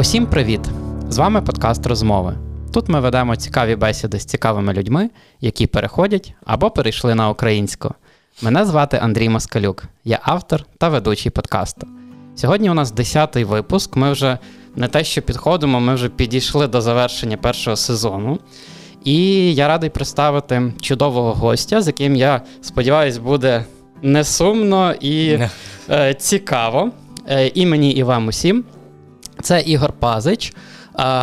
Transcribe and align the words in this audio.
Усім 0.00 0.26
привіт! 0.26 0.60
З 1.08 1.18
вами 1.18 1.42
подкаст 1.42 1.86
Розмови. 1.86 2.38
Тут 2.72 2.88
ми 2.88 3.00
ведемо 3.00 3.36
цікаві 3.36 3.76
бесіди 3.76 4.18
з 4.18 4.24
цікавими 4.24 4.72
людьми, 4.72 5.10
які 5.40 5.66
переходять 5.66 6.34
або 6.44 6.70
перейшли 6.70 7.14
на 7.14 7.30
українську. 7.30 7.94
Мене 8.42 8.64
звати 8.64 8.96
Андрій 9.02 9.28
Москалюк, 9.28 9.84
я 10.04 10.18
автор 10.22 10.64
та 10.78 10.88
ведучий 10.88 11.30
подкасту. 11.30 11.86
Сьогодні 12.34 12.70
у 12.70 12.74
нас 12.74 12.94
10-й 12.94 13.44
випуск. 13.44 13.96
Ми 13.96 14.12
вже 14.12 14.38
не 14.76 14.88
те, 14.88 15.04
що 15.04 15.22
підходимо, 15.22 15.80
ми 15.80 15.94
вже 15.94 16.08
підійшли 16.08 16.66
до 16.66 16.80
завершення 16.80 17.36
першого 17.36 17.76
сезону. 17.76 18.38
І 19.04 19.54
я 19.54 19.68
радий 19.68 19.90
представити 19.90 20.72
чудового 20.80 21.32
гостя, 21.34 21.82
з 21.82 21.86
яким 21.86 22.16
я 22.16 22.42
сподіваюся, 22.60 23.20
буде 23.20 23.64
не 24.02 24.24
сумно 24.24 24.94
і 25.00 25.38
е, 25.90 26.14
цікаво. 26.14 26.90
Е, 27.28 27.50
і 27.54 27.66
мені, 27.66 27.90
і 27.90 28.02
вам 28.02 28.26
усім. 28.26 28.64
Це 29.42 29.60
Ігор 29.60 29.92
Пазич, 29.92 30.48
е, 30.50 30.54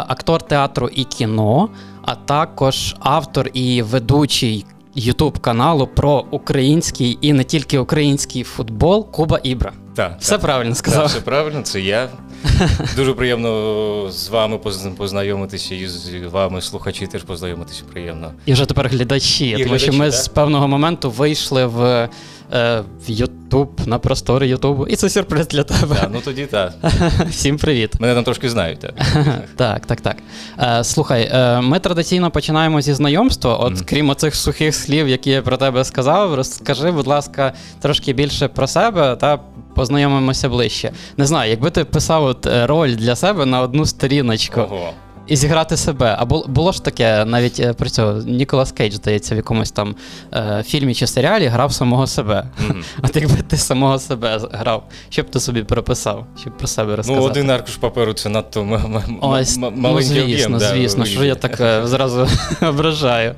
актор 0.07 0.41
театру 0.41 0.89
і 0.95 1.03
кіно, 1.03 1.69
а 2.05 2.15
також 2.15 2.95
автор 2.99 3.49
і 3.53 3.81
ведучий 3.81 4.65
Ютуб 4.95 5.39
каналу 5.39 5.87
про 5.87 6.25
український 6.31 7.17
і 7.21 7.33
не 7.33 7.43
тільки 7.43 7.79
український 7.79 8.43
футбол 8.43 9.11
Куба 9.11 9.39
Ібра. 9.43 9.71
Так, 9.95 10.15
Все 10.19 10.31
так. 10.31 10.41
правильно 10.41 10.69
Так, 10.71 10.77
сказав. 10.77 11.05
все 11.05 11.19
правильно, 11.21 11.61
це 11.61 11.81
я. 11.81 12.09
Дуже 12.95 13.13
приємно 13.13 14.11
з 14.11 14.29
вами 14.29 14.57
познайомитися 14.97 15.75
і 15.75 15.87
з 15.87 16.09
вами, 16.31 16.61
слухачі, 16.61 17.07
теж 17.07 17.23
познайомитися 17.23 17.83
приємно. 17.91 18.31
І 18.45 18.53
вже 18.53 18.65
тепер 18.65 18.87
глядачі, 18.87 19.49
І 19.49 19.63
тому 19.63 19.79
що 19.79 19.93
ми 19.93 20.05
да. 20.05 20.11
з 20.11 20.27
певного 20.27 20.67
моменту 20.67 21.11
вийшли 21.11 21.65
в, 21.65 22.09
е, 22.53 22.83
в 23.07 23.09
Ютуб, 23.47 23.81
на 23.85 23.99
простори 23.99 24.47
Ютубу. 24.47 24.87
І 24.87 24.95
це 24.95 25.09
сюрприз 25.09 25.47
для 25.47 25.63
тебе. 25.63 25.95
Так, 25.95 26.09
ну 26.13 26.19
тоді 26.25 26.45
так. 26.45 26.73
Всім 27.29 27.57
привіт. 27.57 27.91
Мене 27.99 28.15
там 28.15 28.23
трошки 28.23 28.49
знають. 28.49 28.79
Так. 28.79 28.93
Так, 29.55 29.85
так, 29.85 30.01
так. 30.01 30.17
Е, 30.59 30.83
слухай, 30.83 31.29
е, 31.33 31.61
ми 31.61 31.79
традиційно 31.79 32.31
починаємо 32.31 32.81
зі 32.81 32.93
знайомства. 32.93 33.55
От 33.55 33.73
Мгм. 33.73 33.81
крім 33.85 34.09
оцих 34.09 34.35
сухих 34.35 34.75
слів, 34.75 35.07
які 35.07 35.29
я 35.29 35.41
про 35.41 35.57
тебе 35.57 35.83
сказав, 35.85 36.33
розкажи, 36.35 36.91
будь 36.91 37.07
ласка, 37.07 37.53
трошки 37.81 38.13
більше 38.13 38.47
про 38.47 38.67
себе 38.67 39.15
та 39.15 39.39
познайомимося 39.75 40.49
ближче. 40.49 40.91
Не 41.17 41.25
знаю, 41.25 41.49
якби 41.51 41.69
ти 41.71 41.85
писав 41.85 42.23
от, 42.23 42.45
е, 42.45 42.67
роль 42.67 42.89
для 42.95 43.15
себе 43.15 43.45
на 43.45 43.61
одну 43.61 43.85
сторіночку 43.85 44.61
Ого. 44.61 44.89
І 45.27 45.35
зіграти 45.35 45.77
себе. 45.77 46.15
А 46.19 46.25
бу- 46.25 46.45
було 46.47 46.71
ж 46.71 46.83
таке, 46.83 47.25
навіть 47.25 47.59
е, 47.59 47.73
про 47.73 47.89
цього 47.89 48.13
Ніколас 48.13 48.71
Кейдж, 48.71 48.93
здається, 48.93 49.35
в 49.35 49.37
якомусь 49.37 49.71
там 49.71 49.95
е, 50.33 50.63
фільмі 50.67 50.95
чи 50.95 51.07
серіалі 51.07 51.45
грав 51.47 51.73
самого 51.73 52.07
себе. 52.07 52.47
Мгм. 52.67 52.83
От 53.03 53.15
якби 53.15 53.35
ти 53.47 53.57
самого 53.57 53.99
себе 53.99 54.39
грав, 54.51 54.83
що 55.09 55.23
б 55.23 55.29
ти 55.29 55.39
собі 55.39 55.63
прописав, 55.63 56.25
щоб 56.41 56.57
про 56.57 56.67
себе 56.67 56.95
розказати? 56.95 57.21
Ну, 57.25 57.31
один 57.31 57.49
аркуш 57.49 57.75
паперу 57.75 58.13
це 58.13 58.29
надто 58.29 58.61
м- 58.61 58.73
м- 58.73 59.17
Ось, 59.21 59.55
м- 59.57 59.61
ну, 59.61 59.71
маленький 59.81 60.21
об'єм. 60.21 60.37
звісно, 60.39 60.57
да, 60.59 60.67
звісно, 60.69 61.05
що 61.05 61.23
я 61.23 61.35
так 61.35 61.61
е, 61.61 61.87
зразу 61.87 62.27
ображаю. 62.61 63.35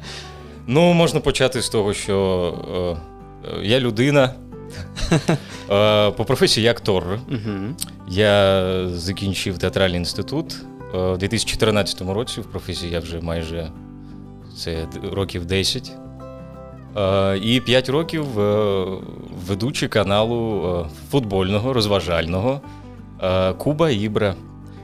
Ну, 0.67 0.93
можна 0.93 1.19
почати 1.19 1.61
з 1.61 1.69
того, 1.69 1.93
що 1.93 2.97
е, 3.45 3.59
я 3.63 3.79
людина. 3.79 4.33
Е, 5.71 6.11
По 6.11 6.25
професії 6.25 6.65
я 6.65 6.71
актор. 6.71 7.03
Угу. 7.29 7.51
Я 8.07 8.63
закінчив 8.89 9.57
театральний 9.57 9.97
інститут 9.97 10.55
у 10.93 11.17
2014 11.17 12.01
році. 12.01 12.41
В 12.41 12.45
професії 12.45 12.91
я 12.91 12.99
вже 12.99 13.21
майже 13.21 13.71
це 14.57 14.87
років 15.11 15.45
10. 15.45 15.91
Е, 16.97 17.37
І 17.37 17.61
5 17.61 17.89
років 17.89 18.39
е, 18.39 18.85
ведучий 19.47 19.89
каналу 19.89 20.63
е, 20.85 20.89
футбольного, 21.11 21.73
розважального 21.73 22.61
е, 23.23 23.53
Куба 23.53 23.89
Ібра. 23.89 24.35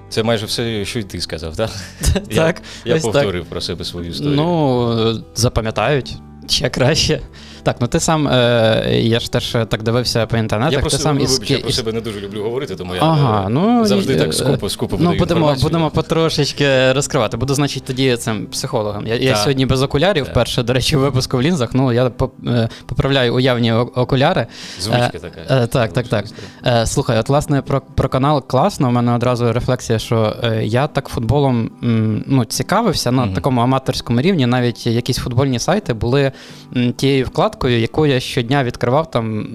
Це 0.09 0.23
майже 0.23 0.45
все, 0.45 0.85
що 0.85 0.99
й 0.99 1.03
ти 1.03 1.21
сказав, 1.21 1.55
так? 1.55 1.69
Так, 2.35 2.61
Я 2.85 2.99
повторив 2.99 3.45
про 3.45 3.61
себе 3.61 3.85
свою 3.85 4.09
історію. 4.09 4.35
Ну, 4.35 5.23
запам'ятають. 5.35 6.17
Ще 6.47 6.69
краще. 6.69 7.21
Так, 7.65 7.77
ну 7.79 7.87
ти 7.87 7.99
сам, 7.99 8.27
е, 8.27 8.99
я 9.03 9.19
ж 9.19 9.31
теж 9.31 9.51
так 9.51 9.83
дивився 9.83 10.25
по 10.25 10.37
інтернетах, 10.37 10.71
я 10.71 10.77
ти 10.77 10.81
просто 10.81 10.99
сам 10.99 11.19
із, 11.19 11.33
вибач, 11.33 11.51
я 11.51 11.59
про 11.59 11.71
себе 11.71 11.91
не 11.91 12.01
дуже 12.01 12.19
люблю 12.19 12.43
говорити, 12.43 12.75
тому 12.75 12.95
я 12.95 13.01
Ага, 13.01 13.45
е, 13.45 13.49
ну, 13.49 13.85
завжди 13.85 14.13
е, 14.13 14.17
так 14.17 14.33
скупо, 14.33 14.69
скупо 14.69 14.97
Ну, 14.99 15.13
будемо, 15.13 15.55
будемо 15.61 15.89
потрошечки 15.89 16.91
розкривати. 16.91 17.37
Буду, 17.37 17.53
значить, 17.53 17.83
тоді 17.83 18.17
цим 18.17 18.45
психологом. 18.45 19.07
Я, 19.07 19.15
я 19.15 19.35
сьогодні 19.35 19.65
без 19.65 19.83
окулярів, 19.83 20.27
перше, 20.33 20.63
до 20.63 20.73
речі, 20.73 20.97
випуску 20.97 21.37
в 21.37 21.41
лінзах. 21.41 21.69
Ну, 21.73 21.93
я 21.93 22.11
е, 22.47 22.69
поправляю 22.85 23.35
уявні 23.35 23.73
окуляри. 23.73 24.47
Звичка 24.79 25.11
Е, 25.13 25.19
така. 25.19 25.63
е, 25.63 25.67
так, 25.67 25.93
так, 25.93 26.07
так. 26.07 26.25
Е, 26.65 26.85
слухай, 26.85 27.19
от 27.19 27.29
власне 27.29 27.61
про, 27.61 27.81
про 27.95 28.09
канал 28.09 28.47
класно. 28.47 28.87
У 28.87 28.91
мене 28.91 29.15
одразу 29.15 29.53
рефлексія, 29.53 29.99
що 29.99 30.35
е, 30.43 30.65
я 30.65 30.87
так 30.87 31.07
футболом 31.07 31.69
ну, 32.27 32.45
цікавився 32.45 33.11
на 33.11 33.27
такому 33.27 33.61
аматорському 33.61 34.21
рівні. 34.21 34.45
Навіть 34.45 34.87
якісь 34.87 35.17
футбольні 35.17 35.59
сайти 35.59 35.93
були 35.93 36.31
тією 36.95 37.25
вкладкою, 37.25 37.54
яку 37.63 38.05
я 38.05 38.19
щодня 38.19 38.63
відкривав 38.63 39.11
там, 39.11 39.47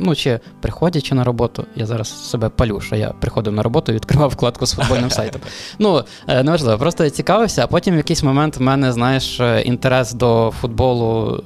ну 0.00 0.14
чи 0.14 0.40
приходячи 0.60 1.14
на 1.14 1.24
роботу. 1.24 1.66
Я 1.76 1.86
зараз 1.86 2.30
себе 2.30 2.48
палю, 2.48 2.80
що 2.80 2.96
я 2.96 3.08
приходив 3.08 3.52
на 3.52 3.62
роботу 3.62 3.92
і 3.92 3.94
відкривав 3.94 4.30
вкладку 4.30 4.66
з 4.66 4.72
футбольним 4.72 5.10
сайтом. 5.16 5.40
Ну, 5.78 6.04
е, 6.28 6.42
неважливо, 6.42 6.78
просто 6.78 7.04
я 7.04 7.10
цікавився, 7.10 7.64
а 7.64 7.66
потім 7.66 7.94
в 7.94 7.96
якийсь 7.96 8.22
момент 8.22 8.56
в 8.56 8.62
мене, 8.62 8.92
знаєш, 8.92 9.40
е, 9.40 9.62
інтерес 9.62 10.12
до 10.12 10.52
футболу. 10.60 11.42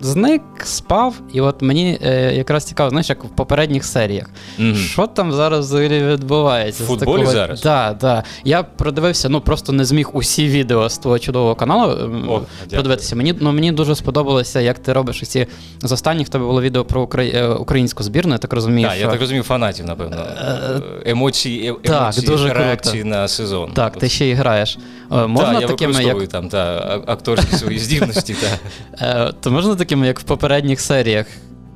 Е, 0.00 0.04
Зник, 0.04 0.42
спав, 0.64 1.14
і 1.32 1.40
от 1.40 1.62
мені 1.62 1.98
е, 2.02 2.34
якраз 2.34 2.64
цікаво, 2.64 2.90
знаєш, 2.90 3.08
як 3.08 3.24
в 3.24 3.28
попередніх 3.28 3.84
серіях. 3.84 4.26
Мгм. 4.58 4.74
Що 4.74 5.06
там 5.06 5.32
зараз 5.32 5.66
взагалі 5.66 6.04
відбувається? 6.04 6.84
В 6.84 6.86
футболі 6.86 7.18
такого... 7.20 7.32
зараз? 7.32 7.60
Так, 7.60 7.98
так. 7.98 8.24
Я 8.44 8.62
продивився, 8.62 9.28
ну 9.28 9.40
просто 9.40 9.72
не 9.72 9.84
зміг 9.84 10.10
усі 10.12 10.48
відео 10.48 10.88
з 10.88 10.98
твого 10.98 11.18
чудового 11.18 11.54
каналу 11.54 11.92
ем, 11.92 12.28
О, 12.28 12.40
дякую. 12.64 12.76
подивитися. 12.76 13.16
Мені, 13.16 13.34
ну, 13.40 13.52
мені 13.52 13.72
дуже 13.72 13.94
сподобалося, 13.94 14.60
як 14.60 14.78
ти 14.78 14.92
робиш 14.92 15.20
ці 15.20 15.46
з 15.82 15.92
останніх 15.92 16.28
тебе 16.28 16.44
було 16.44 16.62
відео 16.62 16.84
про 16.84 17.02
укра... 17.02 17.24
е, 17.24 17.48
українську 17.48 18.02
збірну, 18.02 18.32
я 18.32 18.38
так 18.38 18.52
розумію. 18.52 18.88
Так, 18.88 18.96
що... 18.96 19.04
я 19.04 19.10
так 19.10 19.20
розумію, 19.20 19.42
фанатів, 19.42 19.86
напевно. 19.86 20.16
Е, 20.16 20.80
Емоції, 21.10 21.70
е- 21.70 21.88
так, 21.88 22.14
дуже 22.26 22.52
реакції 22.52 23.04
на 23.04 23.28
сезон. 23.28 23.70
Так, 23.74 23.96
ти 23.98 24.08
ще 24.08 24.28
і 24.28 24.32
граєш. 24.32 24.78
Е, 25.12 25.26
Можна 25.26 25.60
так, 25.60 25.70
такими, 25.70 26.02
я 26.04 26.14
як 26.14 26.28
там 26.28 26.48
та, 26.48 26.78
акторські 27.06 27.56
свої 27.56 27.78
здібності. 27.78 28.34
Та. 28.34 28.58
е, 29.28 29.32
то 29.40 29.50
можна 29.50 29.76
такими, 29.76 30.06
як 30.06 30.20
в 30.20 30.22
попередніх 30.22 30.80
серіях? 30.80 31.26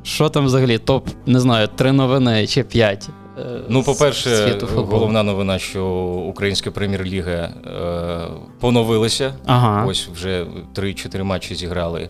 Що 0.03 0.29
там 0.29 0.45
взагалі? 0.45 0.79
Топ, 0.79 1.09
не 1.27 1.41
знаю, 1.41 1.69
три 1.77 1.93
новини 1.93 2.47
чи 2.47 2.63
п'ять. 2.63 3.09
Е, 3.41 3.61
Ну, 3.69 3.83
по-перше, 3.83 4.59
головна 4.75 5.23
новина, 5.23 5.59
що 5.59 5.87
Українська 6.29 6.71
прем'єр-ліга 6.71 7.31
е, 7.31 7.51
поновилася. 8.61 9.35
Ага. 9.47 9.87
Ось 9.87 10.09
вже 10.15 10.47
3-4 10.75 11.23
матчі 11.23 11.55
зіграли. 11.55 12.09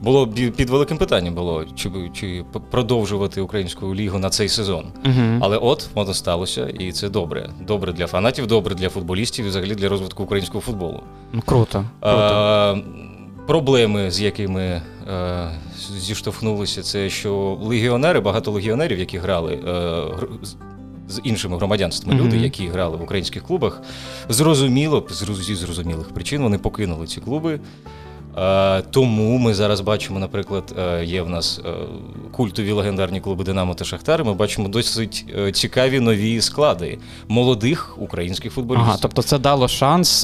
Було 0.00 0.28
під 0.28 0.70
великим 0.70 0.98
питанням 0.98 1.34
було, 1.34 1.64
чи, 1.76 1.90
чи 2.14 2.44
продовжувати 2.70 3.40
українську 3.40 3.94
лігу 3.94 4.18
на 4.18 4.30
цей 4.30 4.48
сезон. 4.48 4.84
Угу. 5.04 5.38
Але 5.40 5.56
от 5.56 5.88
воно 5.94 6.14
сталося, 6.14 6.68
і 6.78 6.92
це 6.92 7.08
добре. 7.08 7.50
Добре 7.66 7.92
для 7.92 8.06
фанатів, 8.06 8.46
добре 8.46 8.74
для 8.74 8.88
футболістів 8.88 9.44
і 9.44 9.48
взагалі 9.48 9.74
для 9.74 9.88
розвитку 9.88 10.22
українського 10.22 10.60
футболу. 10.60 11.02
Ну, 11.32 11.42
круто. 11.46 11.84
круто. 12.00 12.74
Е, 12.76 13.09
проблеми, 13.50 14.10
з 14.10 14.20
якими 14.20 14.62
е, 14.62 14.82
зіштовхнулися, 15.98 16.82
це 16.82 17.10
що 17.10 17.58
легіонери, 17.62 18.20
багато 18.20 18.50
легіонерів, 18.50 18.98
які 18.98 19.18
грали 19.18 19.52
е, 19.54 20.02
з- 21.08 21.20
іншими 21.24 21.56
громадянствами, 21.56 22.18
Мгм. 22.18 22.26
люди, 22.26 22.36
які 22.36 22.68
грали 22.68 22.96
в 22.96 23.02
українських 23.02 23.42
клубах, 23.42 23.82
зрозуміло, 24.28 25.06
зі 25.40 25.54
зрозумілих 25.54 26.08
причин 26.08 26.42
вони 26.42 26.58
покинули 26.58 27.06
ці 27.06 27.20
клуби. 27.20 27.60
Е, 28.38 28.82
тому 28.90 29.38
ми 29.38 29.54
зараз 29.54 29.80
бачимо, 29.80 30.18
наприклад, 30.18 30.74
е, 30.78 31.04
є 31.04 31.22
в 31.22 31.28
нас 31.28 31.60
е, 31.66 31.72
культові 32.32 32.72
легендарні 32.72 33.20
клуби 33.20 33.44
Динамо 33.44 33.74
та 33.74 33.84
Шахтар. 33.84 34.24
Ми 34.24 34.34
бачимо 34.34 34.68
досить 34.68 35.24
цікаві 35.52 36.00
нові 36.00 36.40
склади 36.40 36.98
молодих 37.28 37.94
українських 37.98 38.52
футболістів. 38.52 38.88
Ага, 38.88 38.98
тобто 39.02 39.22
це 39.22 39.38
дало 39.38 39.68
шанс 39.68 40.20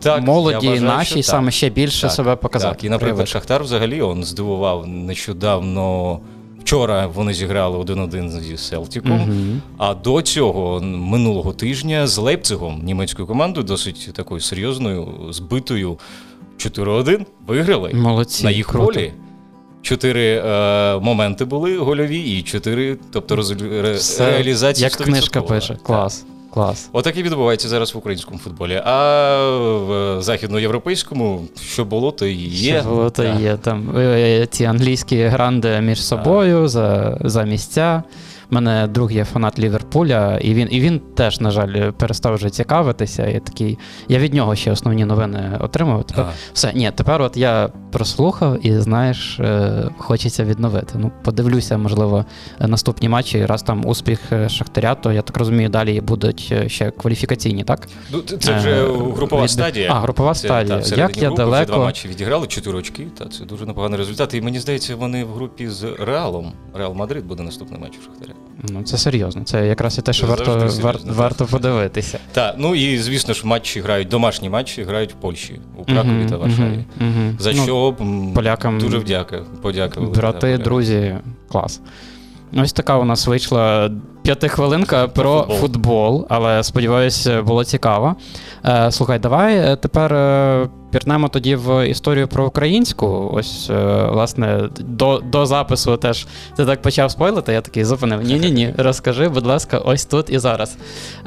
Так, 0.00 0.22
молоді 0.22 0.66
я 0.66 0.72
вважаю, 0.72 0.82
нашій 0.82 1.06
що 1.06 1.16
так. 1.16 1.24
саме 1.24 1.50
ще 1.50 1.70
більше 1.70 2.02
Так, 2.02 2.12
себе 2.12 2.36
показати. 2.36 2.74
Так, 2.74 2.84
і, 2.84 2.88
наприклад, 2.88 3.00
проявити. 3.00 3.30
Шахтар 3.30 3.62
взагалі 3.62 4.02
он 4.02 4.24
здивував 4.24 4.86
нещодавно. 4.86 6.18
Вчора 6.60 7.06
вони 7.06 7.34
зіграли 7.34 7.78
1-1 7.78 8.40
зі 8.40 8.56
Селтіком. 8.56 9.12
Мгм. 9.12 9.62
А 9.78 9.94
до 9.94 10.22
цього 10.22 10.80
минулого 10.82 11.52
тижня 11.52 12.06
з 12.06 12.18
Лейпцигом, 12.18 12.80
німецькою 12.84 13.28
командою, 13.28 13.66
досить 13.66 14.10
такою 14.12 14.40
серйозною, 14.40 15.08
збитою 15.30 15.98
4-1 16.60 17.26
виграли 17.46 17.90
Молодці. 17.94 18.44
на 18.44 18.50
їх 18.50 18.66
круто. 18.66 18.86
полі. 18.86 19.12
Чотири 19.82 20.42
е, 20.46 20.98
моменти 20.98 21.44
були 21.44 21.78
гольові, 21.78 22.18
і 22.20 22.42
чотири, 22.42 22.96
тобто 23.12 23.36
роз, 23.36 23.50
ре, 23.62 23.92
Все, 23.92 24.30
реалізація. 24.30 24.88
як 24.88 24.96
книжка 25.06 25.40
100%. 25.40 25.48
пише. 25.48 25.78
Клас. 25.82 26.24
Клас. 26.54 26.88
Отак 26.92 27.16
і 27.16 27.22
відбувається 27.22 27.68
зараз 27.68 27.94
в 27.94 27.98
українському 27.98 28.38
футболі. 28.38 28.82
А 28.84 29.38
в 29.86 30.22
західноєвропейському, 30.22 31.44
що 31.62 31.84
було, 31.84 32.10
то 32.12 32.26
і 32.26 32.34
є. 32.48 32.80
Що 32.80 32.88
було, 32.90 33.10
то 33.10 33.24
є 33.24 33.56
там 33.56 33.96
е, 33.98 34.46
ці 34.50 34.64
англійські 34.64 35.22
гранди 35.22 35.80
між 35.80 36.02
собою 36.04 36.68
за, 36.68 37.18
за 37.20 37.42
місця. 37.42 38.02
У 38.50 38.54
мене 38.54 38.86
друг 38.86 39.12
є 39.12 39.24
фанат 39.24 39.58
Ліверпуля, 39.58 40.38
і 40.38 40.54
він 40.54 40.68
і 40.70 40.80
він 40.80 41.00
теж, 41.14 41.40
на 41.40 41.50
жаль, 41.50 41.90
перестав 41.90 42.34
вже 42.34 42.50
цікавитися. 42.50 43.26
І 43.26 43.40
такий, 43.40 43.78
Я 44.08 44.18
від 44.18 44.34
нього 44.34 44.56
ще 44.56 44.72
основні 44.72 45.04
новини 45.04 45.58
отримав. 45.60 46.04
Тепер, 46.04 46.26
все, 46.52 46.72
ні, 46.74 46.92
тепер 46.94 47.22
от 47.22 47.36
я 47.36 47.68
прослухав 47.92 48.66
і 48.66 48.78
знаєш, 48.78 49.40
е, 49.40 49.90
хочеться 49.98 50.44
відновити. 50.44 50.98
Ну, 50.98 51.12
подивлюся, 51.24 51.78
можливо, 51.78 52.24
наступні 52.60 53.08
матчі. 53.08 53.46
Раз 53.46 53.62
там 53.62 53.86
успіх 53.86 54.20
е, 54.32 54.48
Шахтаря, 54.48 54.94
то 54.94 55.12
я 55.12 55.22
так 55.22 55.36
розумію, 55.36 55.68
далі 55.68 56.00
будуть 56.00 56.54
ще 56.66 56.90
кваліфікаційні, 56.90 57.64
так? 57.64 57.88
Ну, 58.12 58.20
Це 58.20 58.56
вже 58.56 58.84
групова 59.16 59.42
Від... 59.42 59.50
стадія. 59.50 59.92
А, 59.92 60.00
групова 60.00 60.34
це, 60.34 60.48
стадія. 60.48 60.80
Та, 60.80 60.96
Як 60.96 61.16
я 61.16 61.28
групи, 61.28 61.42
далеко... 61.42 61.62
Вже 61.64 61.72
два 61.72 61.84
матчі 61.84 62.08
відіграли, 62.08 62.46
чотири 62.46 62.78
очки. 62.78 63.06
Та, 63.18 63.24
це 63.24 63.44
дуже 63.44 63.66
непоганий 63.66 63.98
результат. 63.98 64.34
І 64.34 64.40
мені 64.40 64.58
здається, 64.60 64.96
вони 64.96 65.24
в 65.24 65.32
групі 65.34 65.68
з 65.68 65.84
Реалом. 65.98 66.52
Реал 66.74 66.94
Мадрид 66.94 67.26
буде 67.26 67.42
наступний 67.42 67.80
матч 67.80 67.92
у 67.98 68.02
Шахтаря. 68.02 68.39
Ну, 68.62 68.82
це 68.82 68.98
серйозно. 68.98 69.42
Це 69.44 69.66
якраз 69.66 69.98
і 69.98 70.02
те, 70.02 70.12
що 70.12 70.26
варто 70.26 70.70
вар, 70.80 70.96
варто 71.06 71.46
подивитися. 71.46 72.18
Так, 72.32 72.54
ну 72.58 72.74
і 72.74 72.98
звісно 72.98 73.34
ж, 73.34 73.46
матчі 73.46 73.80
грають, 73.80 74.08
домашні 74.08 74.48
матчі 74.48 74.82
грають 74.82 75.12
в 75.12 75.14
Польщі, 75.14 75.60
у 75.76 75.84
Кракові 75.84 76.26
та 76.28 76.36
Варшаві. 76.36 76.84
За 77.38 77.52
ну, 77.52 77.62
що 77.62 77.96
полякам 78.34 78.80
дуже 78.80 78.98
вдяка. 78.98 79.42
Подяка. 79.62 80.00
Брати, 80.00 80.58
друзі, 80.58 81.16
клас. 81.48 81.80
Ось 82.56 82.72
така 82.72 82.96
у 82.96 83.04
нас 83.04 83.26
вийшла 83.26 83.90
п'ятихвилинка 84.30 85.08
про 85.08 85.40
футбол. 85.40 85.58
футбол, 85.58 86.26
але 86.28 86.62
сподіваюся, 86.62 87.42
було 87.42 87.64
цікаво. 87.64 88.16
Е, 88.64 88.92
слухай, 88.92 89.18
давай 89.18 89.76
тепер 89.76 90.14
е, 90.14 90.68
пірнемо 90.90 91.28
тоді 91.28 91.56
в 91.56 91.88
історію 91.88 92.28
про 92.28 92.46
українську. 92.46 93.30
Ось, 93.34 93.70
е, 93.70 94.04
власне, 94.12 94.68
до 94.80 95.18
до 95.18 95.46
запису 95.46 95.96
теж 95.96 96.26
ти 96.56 96.66
так 96.66 96.82
почав 96.82 97.10
спойлити, 97.10 97.52
я 97.52 97.60
такий 97.60 97.84
зупинив. 97.84 98.22
Ні-ні 98.22 98.50
ні, 98.50 98.74
розкажи, 98.78 99.28
будь 99.28 99.46
ласка, 99.46 99.78
ось 99.78 100.04
тут 100.04 100.30
і 100.30 100.38
зараз. 100.38 100.76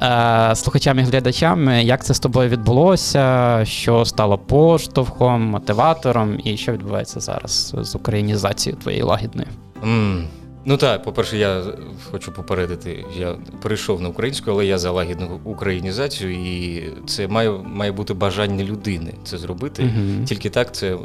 Е, 0.02 0.56
Слухачам 0.56 1.00
і 1.00 1.02
глядачам, 1.02 1.70
як 1.70 2.06
це 2.06 2.14
з 2.14 2.20
тобою 2.20 2.50
відбулося, 2.50 3.60
що 3.64 4.06
стало 4.06 4.38
поштовхом, 4.38 5.42
мотиватором, 5.42 6.40
і 6.44 6.58
що 6.58 6.72
відбувається 6.72 7.20
зараз 7.20 7.76
з 7.82 7.96
українізацією 7.96 8.82
твоєї 8.82 9.04
лагідної? 9.04 9.48
Mm. 9.86 10.24
Ну 10.66 10.78
так, 10.78 11.04
по-перше, 11.04 11.38
я 11.38 11.64
хочу 12.12 12.32
попередити, 12.32 13.06
я 13.18 13.36
перейшов 13.62 14.02
на 14.02 14.10
українську, 14.10 14.52
але 14.52 14.66
я 14.66 14.78
за 14.78 14.92
лагідну 14.92 15.40
українізацію, 15.44 16.32
і 16.32 16.84
це 17.08 17.28
має 17.28 17.52
має 17.52 17.92
бути 17.92 18.14
бажання 18.14 18.64
людини 18.64 19.14
це 19.24 19.38
зробити. 19.38 19.84
uh 19.84 20.26
Тільки 20.26 20.50
так 20.50 20.76
це, 20.76 20.98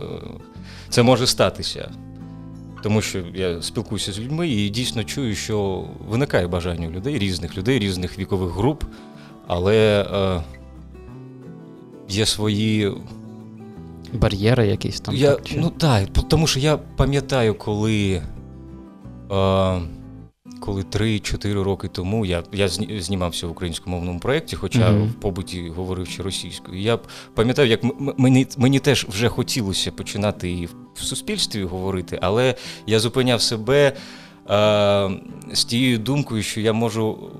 це 0.88 1.02
може 1.02 1.26
статися. 1.26 1.90
Тому 2.82 3.02
що 3.02 3.22
я 3.34 3.62
спілкуюся 3.62 4.12
з 4.12 4.18
людьми 4.18 4.48
і 4.48 4.68
дійсно 4.68 5.04
чую, 5.04 5.34
що 5.34 5.84
виникає 6.08 6.46
бажання 6.46 6.88
у 6.88 6.90
людей, 6.90 7.18
різних 7.18 7.58
людей, 7.58 7.78
різних 7.78 8.18
вікових 8.18 8.52
груп, 8.52 8.84
але 9.46 10.06
е, 10.12 10.42
є 12.08 12.26
свої. 12.26 12.92
Бар'єри 14.12 14.66
якісь 14.66 15.00
там. 15.00 15.14
Я, 15.14 15.30
так, 15.32 15.44
чи? 15.44 15.58
Ну 15.58 15.70
так, 15.70 16.08
тому 16.28 16.46
що 16.46 16.60
я 16.60 16.76
пам'ятаю, 16.76 17.54
коли. 17.54 18.22
Коли 20.60 20.82
3-4 20.82 21.62
роки 21.62 21.88
тому 21.88 22.26
я 22.26 22.42
я 22.52 22.68
знімався 23.00 23.46
в 23.46 23.50
українськомовному 23.50 24.20
проєкті, 24.20 24.56
хоча 24.56 24.78
mm-hmm. 24.78 25.08
в 25.08 25.14
побуті 25.14 25.68
говорив 25.68 26.06
ще 26.06 26.22
російською. 26.22 26.80
Я 26.80 26.98
пам'ятаю, 27.34 27.68
як 27.68 27.80
мені 28.18 28.46
мені 28.56 28.78
теж 28.78 29.06
вже 29.08 29.28
хотілося 29.28 29.92
починати 29.92 30.50
і 30.50 30.66
в 30.94 31.02
суспільстві 31.02 31.64
говорити, 31.64 32.18
але 32.22 32.54
я 32.86 33.00
зупиняв 33.00 33.42
себе 33.42 33.92
е, 34.50 35.10
з 35.52 35.64
тією 35.64 35.98
думкою, 35.98 36.42
що 36.42 36.60
я 36.60 36.72
можу 36.72 37.30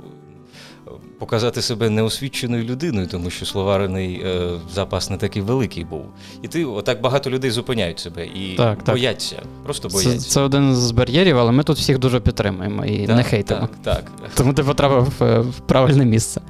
показати 1.18 1.62
себе 1.62 1.90
неосвіченою 1.90 2.64
людиною, 2.64 3.06
тому 3.06 3.30
що 3.30 3.46
словарений 3.46 4.22
е, 4.24 4.50
запас 4.74 5.10
не 5.10 5.16
такий 5.16 5.42
великий 5.42 5.84
був. 5.84 6.06
І 6.42 6.48
ти 6.48 6.64
отак 6.64 7.00
багато 7.00 7.30
людей 7.30 7.50
зупиняють 7.50 7.98
себе 7.98 8.26
і 8.26 8.54
так, 8.56 8.78
бояться. 8.86 9.36
Так. 9.36 9.44
Просто 9.64 9.88
бояться. 9.88 10.18
Це, 10.18 10.30
це 10.30 10.40
один 10.40 10.74
з 10.74 10.90
бар'єрів, 10.90 11.38
але 11.38 11.52
ми 11.52 11.64
тут 11.64 11.76
всіх 11.76 11.98
дуже 11.98 12.20
підтримуємо 12.20 12.84
і 12.84 13.06
так, 13.06 13.16
не 13.16 13.22
хейтимо. 13.22 13.60
Так, 13.60 13.70
так. 13.82 14.30
Тому 14.34 14.52
ти 14.52 14.62
потрапив 14.62 15.12
в, 15.18 15.40
в 15.40 15.60
правильне 15.60 16.04
місце. 16.04 16.40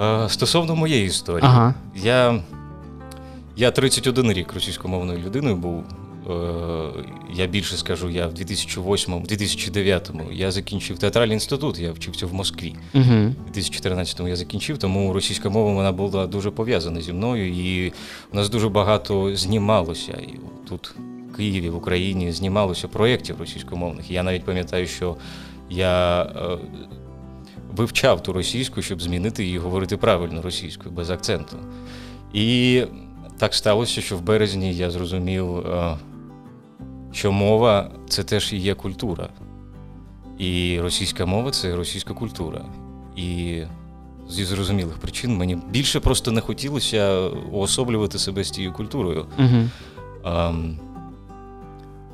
Е, 0.00 0.28
стосовно 0.28 0.76
моєї 0.76 1.06
історії, 1.06 1.42
ага. 1.44 1.74
я 1.94 2.40
я 3.56 3.70
31 3.70 4.32
рік 4.32 4.52
російськомовною 4.54 5.18
людиною 5.18 5.56
був. 5.56 5.84
Е, 6.28 6.32
я 7.34 7.46
більше 7.46 7.76
скажу, 7.76 8.10
я 8.10 8.26
в 8.26 8.32
2008-2009 8.32 10.32
я 10.32 10.50
закінчив 10.50 10.98
театральний 10.98 11.34
інститут, 11.34 11.78
я 11.78 11.92
вчився 11.92 12.26
в 12.26 12.34
Москві. 12.34 12.74
Uh-huh. 12.94 13.32
2014-му 13.54 14.28
я 14.28 14.36
закінчив, 14.36 14.78
тому 14.78 15.12
російська 15.12 15.50
мова 15.50 15.72
вона 15.72 15.92
була 15.92 16.26
дуже 16.26 16.50
пов'язана 16.50 17.00
зі 17.00 17.12
мною, 17.12 17.48
і 17.48 17.92
у 18.32 18.36
нас 18.36 18.50
дуже 18.50 18.68
багато 18.68 19.36
знімалося. 19.36 20.12
І 20.12 20.38
тут 20.68 20.94
в 21.32 21.36
Києві, 21.36 21.70
в 21.70 21.76
Україні 21.76 22.32
знімалося 22.32 22.88
проєктів 22.88 23.38
російськомовних. 23.38 24.10
Я 24.10 24.22
навіть 24.22 24.44
пам'ятаю, 24.44 24.86
що 24.86 25.16
я 25.70 26.22
е, 26.22 26.58
вивчав 27.76 28.22
ту 28.22 28.32
російську, 28.32 28.82
щоб 28.82 29.02
змінити 29.02 29.44
її 29.44 29.58
говорити 29.58 29.96
правильно 29.96 30.42
російською, 30.42 30.94
без 30.94 31.10
акценту. 31.10 31.56
І 32.32 32.82
так 33.38 33.54
сталося, 33.54 34.00
що 34.00 34.16
в 34.16 34.22
березні 34.22 34.74
я 34.74 34.90
зрозумів. 34.90 35.58
Е, 35.58 35.96
що 37.12 37.32
мова 37.32 37.90
це 38.08 38.24
теж 38.24 38.52
і 38.52 38.56
є 38.56 38.74
культура. 38.74 39.28
І 40.38 40.80
російська 40.80 41.26
мова 41.26 41.50
це 41.50 41.76
російська 41.76 42.14
культура. 42.14 42.64
І 43.16 43.62
зі 44.28 44.44
зрозумілих 44.44 44.98
причин 44.98 45.36
мені 45.36 45.58
більше 45.70 46.00
просто 46.00 46.30
не 46.32 46.40
хотілося 46.40 47.28
уособлювати 47.52 48.18
себе 48.18 48.44
з 48.44 48.50
тією 48.50 48.72
культурою. 48.72 49.26
Угу. 49.38 49.68
А, 50.24 50.52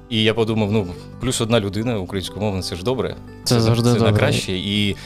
і 0.09 0.23
я 0.23 0.35
подумав: 0.35 0.73
ну, 0.73 0.87
плюс 1.21 1.41
одна 1.41 1.61
людина 1.61 1.99
українськомовна 1.99 2.63
це 2.63 2.77
ж 2.77 2.85
добре. 2.85 3.17
Це, 3.45 3.55
це 3.55 3.61
завжди 3.61 3.89
це 3.89 3.95
добре. 3.95 4.13
на 4.13 4.19
краще. 4.19 4.53
І 4.53 4.97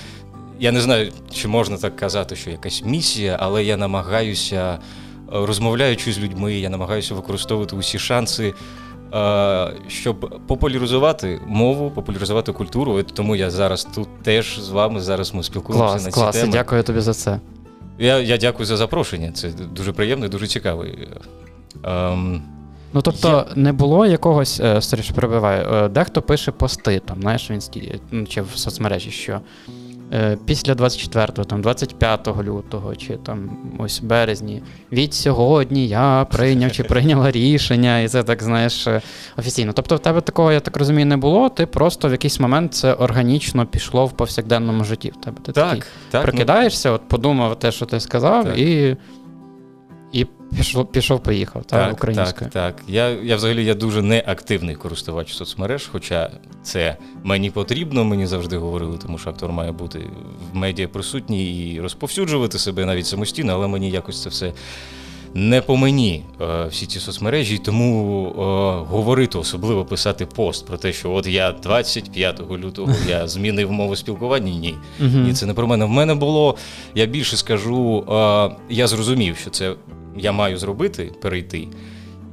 я 0.61 0.73
не 0.73 0.81
знаю, 0.81 1.13
чи 1.33 1.49
можна 1.49 1.77
так 1.77 1.97
казати, 1.97 2.37
що 2.37 2.51
якась 2.51 2.83
місія, 2.85 3.37
але 3.41 3.65
я 3.65 3.77
намагаюся, 3.77 4.79
розмовляючи 5.33 6.13
з 6.13 6.19
людьми, 6.19 6.55
я 6.55 6.69
намагаюся 6.69 7.15
використовувати 7.15 7.77
усі 7.77 7.99
шанси. 7.99 8.55
Е, 9.15 9.73
щоб 9.89 10.41
популяризувати 10.47 11.41
мову, 11.47 11.91
популяризувати 11.91 12.53
культуру. 12.53 12.99
І 12.99 13.03
тому 13.03 13.37
я 13.37 13.51
зараз 13.51 13.89
тут 13.95 14.23
теж 14.23 14.61
з 14.61 14.69
вами. 14.69 15.01
Зараз 15.01 15.35
ми 15.35 15.43
спілкуємося 15.43 15.93
клас, 15.93 16.05
на 16.05 16.11
ці 16.11 16.15
клас, 16.15 16.37
теми. 16.37 16.53
Дякую 16.53 16.83
тобі 16.83 17.01
за 17.01 17.15
це. 17.15 17.41
Я 17.99 18.19
я 18.19 18.37
дякую 18.37 18.67
за 18.67 18.77
запрошення. 18.77 19.33
Це 19.33 19.49
дуже 19.49 19.93
приємно 19.93 20.27
і 20.27 20.29
дуже 20.29 20.47
цікаво. 20.47 20.85
Ем, 21.85 22.43
Ну, 22.93 23.03
тобто, 23.03 23.47
я... 23.49 23.63
не 23.63 23.73
було 23.73 24.07
якогось, 24.07 24.61
е, 24.61 24.81
сторіше 24.83 25.15
перебиваю, 25.15 25.75
е, 25.75 25.89
дехто 25.89 26.23
пише 26.23 26.53
пости, 26.53 27.01
там, 27.05 27.21
знаєш, 27.21 27.51
в 27.51 27.53
інсті, 27.53 28.01
ну, 28.11 28.27
чи 28.27 28.43
в 28.43 28.51
соцмережі, 28.55 29.11
що 29.11 29.41
після 30.45 30.75
24, 30.75 31.45
там 31.45 31.63
25 31.63 32.29
лютого 32.43 32.97
чи 32.97 33.17
там 33.17 33.51
ось 33.79 34.01
березні. 34.01 34.63
Від 34.93 35.15
сьогодні 35.15 35.89
я 35.89 36.27
прийняв 36.31 36.73
чи 36.73 36.85
прийняла 36.85 37.31
рішення, 37.31 38.01
і 38.01 38.09
це 38.09 38.23
так 38.23 38.43
знаєш 38.43 38.87
е, 38.87 39.01
офіційно. 39.39 39.73
Тобто, 39.73 39.97
в 39.97 39.99
тебе 39.99 40.21
такого, 40.21 40.53
я 40.53 40.61
так 40.61 40.77
розумію, 40.77 41.07
не 41.07 41.17
було. 41.17 41.49
Ти 41.49 41.67
просто 41.67 42.09
в 42.09 42.13
якийсь 42.13 42.41
момент 42.41 42.75
це 42.75 42.93
органічно 42.95 43.67
пішло 43.67 44.07
в 44.07 44.13
повсякденному 44.13 44.85
житті. 44.85 45.13
В 45.21 45.25
тебе 45.25 45.37
ти 45.43 45.53
так, 45.53 45.69
такий 45.69 45.83
так, 46.11 46.23
прикидаєшся, 46.23 46.89
ну... 46.89 46.95
от 46.95 47.09
подумав 47.09 47.59
те, 47.59 47.73
що 47.73 47.87
ти 47.87 48.01
сказав, 48.01 48.45
так. 48.45 48.59
і. 48.59 48.97
Пішов, 50.57 50.93
пішов, 50.93 51.23
поїхав 51.23 51.65
та, 51.65 51.77
так, 51.77 51.93
українською. 51.93 52.51
Так, 52.51 52.77
так. 52.77 52.85
Я 52.89 53.09
я 53.09 53.37
взагалі 53.37 53.65
я 53.65 53.75
дуже 53.75 54.03
неактивний 54.03 54.75
користувач 54.75 55.33
соцмереж, 55.33 55.89
хоча 55.93 56.31
це 56.63 56.97
мені 57.25 57.51
потрібно, 57.51 58.05
мені 58.05 58.27
завжди 58.27 58.57
говорили, 58.57 58.99
тому 59.03 59.19
що 59.19 59.31
актор 59.31 59.53
має 59.53 59.73
бути 59.73 59.99
в 60.53 60.57
медіа 60.57 60.89
присутній 60.89 61.73
і 61.73 61.81
розповсюджувати 61.81 62.59
себе 62.59 62.85
навіть 62.85 63.07
самостійно, 63.07 63.53
але 63.53 63.69
мені 63.69 63.91
якось 63.91 64.23
це 64.23 64.29
все. 64.29 64.53
Не 65.35 65.61
по 65.61 65.77
мені 65.77 66.25
е, 66.41 66.67
всі 66.67 66.87
ці 66.87 67.01
соцмережі, 67.01 67.59
тому 67.59 68.27
е, 68.29 68.33
говорити, 68.91 69.39
особливо 69.39 69.85
писати 69.85 70.27
пост 70.27 70.67
про 70.67 70.77
те, 70.77 70.93
що 70.93 71.13
от 71.13 71.27
я 71.27 71.53
25 71.53 72.41
лютого 72.51 72.95
я 73.09 73.29
змінив 73.29 73.73
мову 73.73 73.97
спілкування. 73.97 74.53
Ні, 74.53 74.75
ні, 75.01 75.33
це 75.33 75.47
не 75.47 75.55
про 75.55 75.67
мене. 75.67 75.85
В 75.85 75.89
мене 75.89 76.15
було, 76.15 76.57
я 76.95 77.07
більше 77.07 77.37
скажу, 77.37 78.05
е, 78.11 78.57
я 78.69 78.87
зрозумів, 78.87 79.37
що 79.37 79.51
це 79.51 79.75
я 80.21 80.33
маю 80.33 80.59
зробити, 80.59 81.13
перейти. 81.23 81.69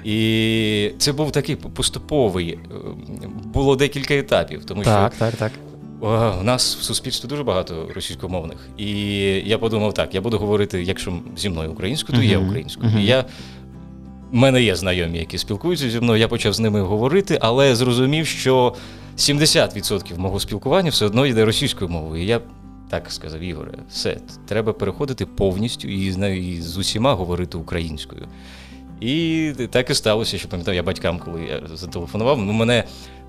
І 0.04 0.92
це 0.98 1.12
був 1.14 1.32
такий 1.32 1.56
поступовий, 1.56 2.50
е, 2.50 2.58
було 3.54 3.76
декілька 3.76 4.14
етапів, 4.14 4.66
тому 4.66 4.84
так, 4.84 5.14
що 5.14 5.26
так, 5.26 5.36
так. 5.36 5.52
у 6.42 6.44
нас 6.44 6.76
в 6.76 6.84
суспільстві 6.84 7.30
дуже 7.30 7.44
багато 7.44 7.90
російськомовних. 7.96 8.58
І 8.78 8.92
я 9.46 9.58
подумав, 9.58 9.94
так, 9.94 10.16
я 10.16 10.22
буду 10.22 10.38
говорити, 10.38 10.84
якщо 10.84 11.14
зі 11.38 11.50
мною 11.50 11.72
українською, 11.72 12.20
то 12.20 12.26
uh-huh. 12.26 12.32
я 12.32 12.40
українською. 12.40 12.90
Uh-huh. 12.90 13.00
І 13.00 13.06
я 13.06 13.26
в 14.32 14.36
мене 14.36 14.64
є 14.64 14.76
знайомі, 14.76 15.20
які 15.20 15.38
спілкуються 15.38 15.90
зі 15.90 16.00
мною. 16.00 16.20
Я 16.20 16.28
почав 16.28 16.54
з 16.54 16.60
ними 16.60 16.82
говорити, 16.82 17.38
але 17.42 17.76
зрозумів, 17.76 18.28
що 18.28 18.76
70% 19.18 20.18
мого 20.18 20.40
спілкування 20.40 20.90
все 20.90 21.06
одно 21.06 21.26
йде 21.26 21.46
російською 21.46 21.90
мовою. 21.90 22.24
І 22.24 22.26
я 22.26 22.40
так 22.90 23.12
сказав, 23.12 23.40
Ігоре, 23.40 23.72
все, 23.90 24.18
треба 24.46 24.74
переходити 24.74 25.26
повністю 25.26 25.88
і 25.88 26.06
і 26.38 26.62
з 26.62 26.78
усіма 26.78 27.14
говорити 27.14 27.58
українською. 27.58 28.28
І 29.00 29.52
так 29.70 29.90
і 29.90 29.94
сталося, 29.94 30.38
що 30.38 30.50
пам'ятаю, 30.50 30.76
я 30.76 30.84
батькам, 30.84 31.20
коли 31.20 31.42
я 31.44 31.78
зателефонував, 31.78 32.38
ну 32.38 32.54
мене 32.54 32.84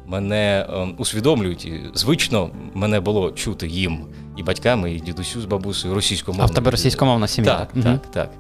мене 0.06 0.66
е, 0.70 0.88
усвідомлюють. 0.98 1.64
І 1.66 1.80
звично 1.94 2.50
мене 2.74 3.00
було 3.00 3.30
чути 3.30 3.66
їм 3.66 4.06
і 4.36 4.42
батьками, 4.42 4.92
і 4.92 5.00
дідусю 5.00 5.40
з 5.40 5.44
бабусею 5.44 5.94
російськомовною. 5.94 6.48
А 6.48 6.52
в 6.52 6.54
тебе 6.54 6.70
російськомовна 6.70 7.28
сім'я? 7.28 7.54
Так, 7.54 7.72
так, 7.72 7.82
так. 7.84 8.10
так. 8.10 8.30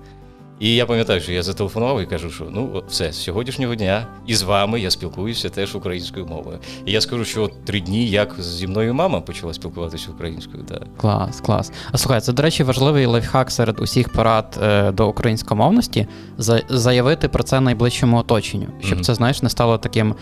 І 0.60 0.74
я 0.74 0.86
пам'ятаю, 0.86 1.20
що 1.20 1.32
я 1.32 1.42
зателефонував 1.42 2.02
і 2.02 2.06
кажу, 2.06 2.30
що 2.30 2.44
ну 2.50 2.82
все, 2.88 3.12
з 3.12 3.22
сьогоднішнього 3.22 3.74
дня 3.74 4.06
і 4.26 4.34
з 4.34 4.42
вами 4.42 4.80
я 4.80 4.90
спілкуюся 4.90 5.48
теж 5.48 5.76
українською 5.76 6.26
мовою. 6.26 6.58
І 6.86 6.92
я 6.92 7.00
скажу, 7.00 7.24
що 7.24 7.50
три 7.64 7.80
дні, 7.80 8.08
як 8.08 8.34
зі 8.38 8.66
мною 8.66 8.94
мама 8.94 9.20
почала 9.20 9.54
спілкуватися 9.54 10.10
українською. 10.10 10.62
Так. 10.62 10.82
Клас, 10.96 11.40
клас. 11.40 11.72
А 11.92 11.98
слухай, 11.98 12.20
це, 12.20 12.32
до 12.32 12.42
речі, 12.42 12.62
важливий 12.62 13.06
лайфхак 13.06 13.50
серед 13.50 13.80
усіх 13.80 14.08
порад 14.08 14.58
е, 14.62 14.92
до 14.92 15.08
українськомовності 15.08 16.06
за, 16.38 16.62
заявити 16.68 17.28
про 17.28 17.42
це 17.42 17.60
найближчому 17.60 18.18
оточенню, 18.18 18.66
щоб 18.80 18.98
mm-hmm. 18.98 19.02
це, 19.02 19.14
знаєш, 19.14 19.42
не 19.42 19.48
стало 19.48 19.78
таким. 19.78 20.14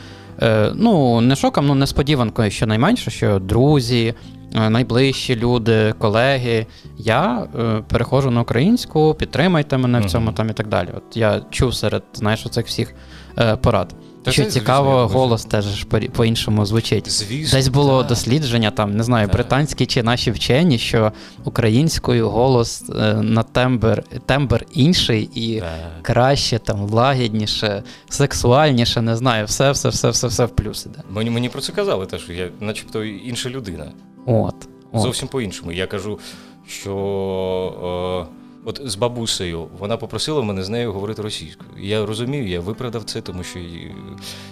Е, 0.43 0.73
ну, 0.75 1.21
не 1.21 1.37
шоком, 1.37 1.67
ну 1.67 1.75
несподіванкою, 1.75 2.51
що 2.51 2.67
найменше, 2.67 3.11
що 3.11 3.39
друзі, 3.39 4.15
найближчі 4.57 5.37
люди, 5.37 5.95
колеги. 5.99 6.67
Я 6.99 7.47
е, 7.59 7.83
переходжу 7.89 8.31
на 8.31 8.41
українську, 8.41 9.15
підтримайте 9.19 9.79
мене 9.79 10.01
в 10.01 10.11
цьому 10.11 10.33
там 10.33 10.51
і 10.51 10.53
так 10.53 10.69
далі. 10.69 10.89
От 10.97 11.17
я 11.17 11.43
чув 11.51 11.75
серед 11.75 12.03
знаєш, 12.15 12.47
оцих 12.47 12.67
всіх 12.67 12.95
е, 13.39 13.57
порад. 13.57 13.95
Та 14.27 14.33
Що 14.33 14.45
це, 14.45 14.51
цікаво, 14.51 15.05
звісно, 15.05 15.19
голос 15.21 15.45
теж 15.45 15.85
по-іншому 16.13 16.67
звучить. 16.67 17.11
Звісно, 17.11 17.59
Десь 17.59 17.69
було 17.69 17.99
так. 17.99 18.09
дослідження, 18.09 18.71
там 18.71 18.97
не 18.97 19.03
знаю, 19.03 19.27
так. 19.27 19.35
британські 19.35 19.87
чи 19.87 20.03
наші 20.03 20.31
вчені, 20.31 20.79
що 20.79 21.13
українською 21.45 22.29
голос 22.29 22.85
е, 22.91 23.15
на 23.15 23.43
тембр 23.43 24.03
тембр 24.27 24.65
інший 24.73 25.31
і 25.35 25.61
так. 25.61 25.71
краще, 26.03 26.59
там 26.59 26.81
лагідніше, 26.81 27.83
сексуальніше, 28.09 29.03
не 29.03 29.17
знаю, 29.17 29.47
все, 29.47 29.71
все, 29.71 29.89
все, 29.89 30.11
все, 30.11 30.27
все 30.27 30.45
в 30.45 30.51
плюс 30.51 30.87
іде. 30.87 30.99
Мені 31.11 31.31
мені 31.31 31.49
про 31.49 31.61
це 31.61 31.73
казали, 31.73 32.07
теж 32.07 32.29
я, 32.29 32.49
начебто, 32.61 33.05
інша 33.05 33.51
людина. 33.51 33.85
От. 34.27 34.69
от. 34.93 35.03
Зовсім 35.03 35.29
по-іншому. 35.29 35.73
Я 35.73 35.87
кажу, 35.87 36.19
що. 36.67 38.27
Е, 38.33 38.47
От 38.69 38.81
з 38.85 38.95
бабусею 38.95 39.69
вона 39.79 39.97
попросила 39.97 40.43
мене 40.43 40.63
з 40.63 40.69
нею 40.69 40.93
говорити 40.93 41.23
російською. 41.23 41.71
Я 41.79 42.07
розумію, 42.07 42.49
я 42.49 42.61
виправдав 42.61 43.05
це, 43.05 43.21
тому 43.21 43.43
що 43.43 43.59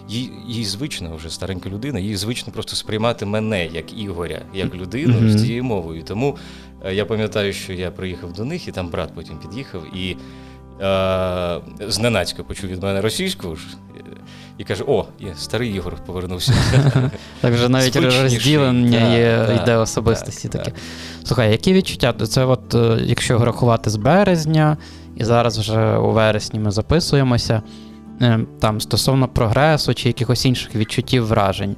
їй, 0.09 0.31
їй 0.49 0.65
звично 0.65 1.17
вже 1.17 1.31
старенька 1.31 1.69
людина, 1.69 1.99
їй 1.99 2.17
звично 2.17 2.53
просто 2.53 2.77
сприймати 2.77 3.27
мене 3.27 3.67
як 3.67 3.99
Ігоря, 3.99 4.43
як 4.55 4.75
людину 4.75 5.19
mm-hmm. 5.19 5.39
з 5.39 5.43
цією 5.43 5.65
мовою. 5.65 6.03
Тому 6.03 6.37
е, 6.85 6.95
я 6.95 7.07
пам'ятаю, 7.07 7.53
що 7.53 7.73
я 7.73 7.91
приїхав 7.91 8.33
до 8.33 8.45
них, 8.45 8.69
і 8.69 8.73
там 8.73 8.89
брат 8.89 9.15
потім 9.15 9.39
під'їхав 9.39 9.97
і 9.97 10.17
зненацька 11.89 12.43
почув 12.43 12.71
від 12.71 12.83
мене 12.83 13.01
російську 13.01 13.57
і 14.59 14.65
каже: 14.65 14.85
О, 14.87 15.07
є 15.21 15.35
старий 15.37 15.71
Ігор 15.71 15.97
повернувся. 16.07 16.55
Так 17.41 17.55
вже 17.55 17.69
навіть 17.69 17.97
розділення 17.97 19.15
є 19.15 19.61
йде 19.63 19.77
особистості 19.77 20.49
таке. 20.49 20.73
Слухай, 21.25 21.51
які 21.51 21.73
відчуття? 21.73 22.15
Це, 22.29 22.45
от 22.45 22.75
е, 22.75 22.99
якщо 23.05 23.45
рахувати 23.45 23.91
з 23.91 23.97
березня, 23.97 24.77
і 25.17 25.25
зараз 25.25 25.59
вже 25.59 25.97
у 25.97 26.11
вересні 26.11 26.61
ми 26.61 26.71
записуємося. 26.71 27.63
Е, 28.23 28.41
там 28.61 28.81
стосовно 28.81 29.29
прогресу 29.29 29.95
чи 29.95 30.09
якихось 30.09 30.47
інших 30.47 30.75
відчуттів 30.75 31.27
вражень 31.27 31.77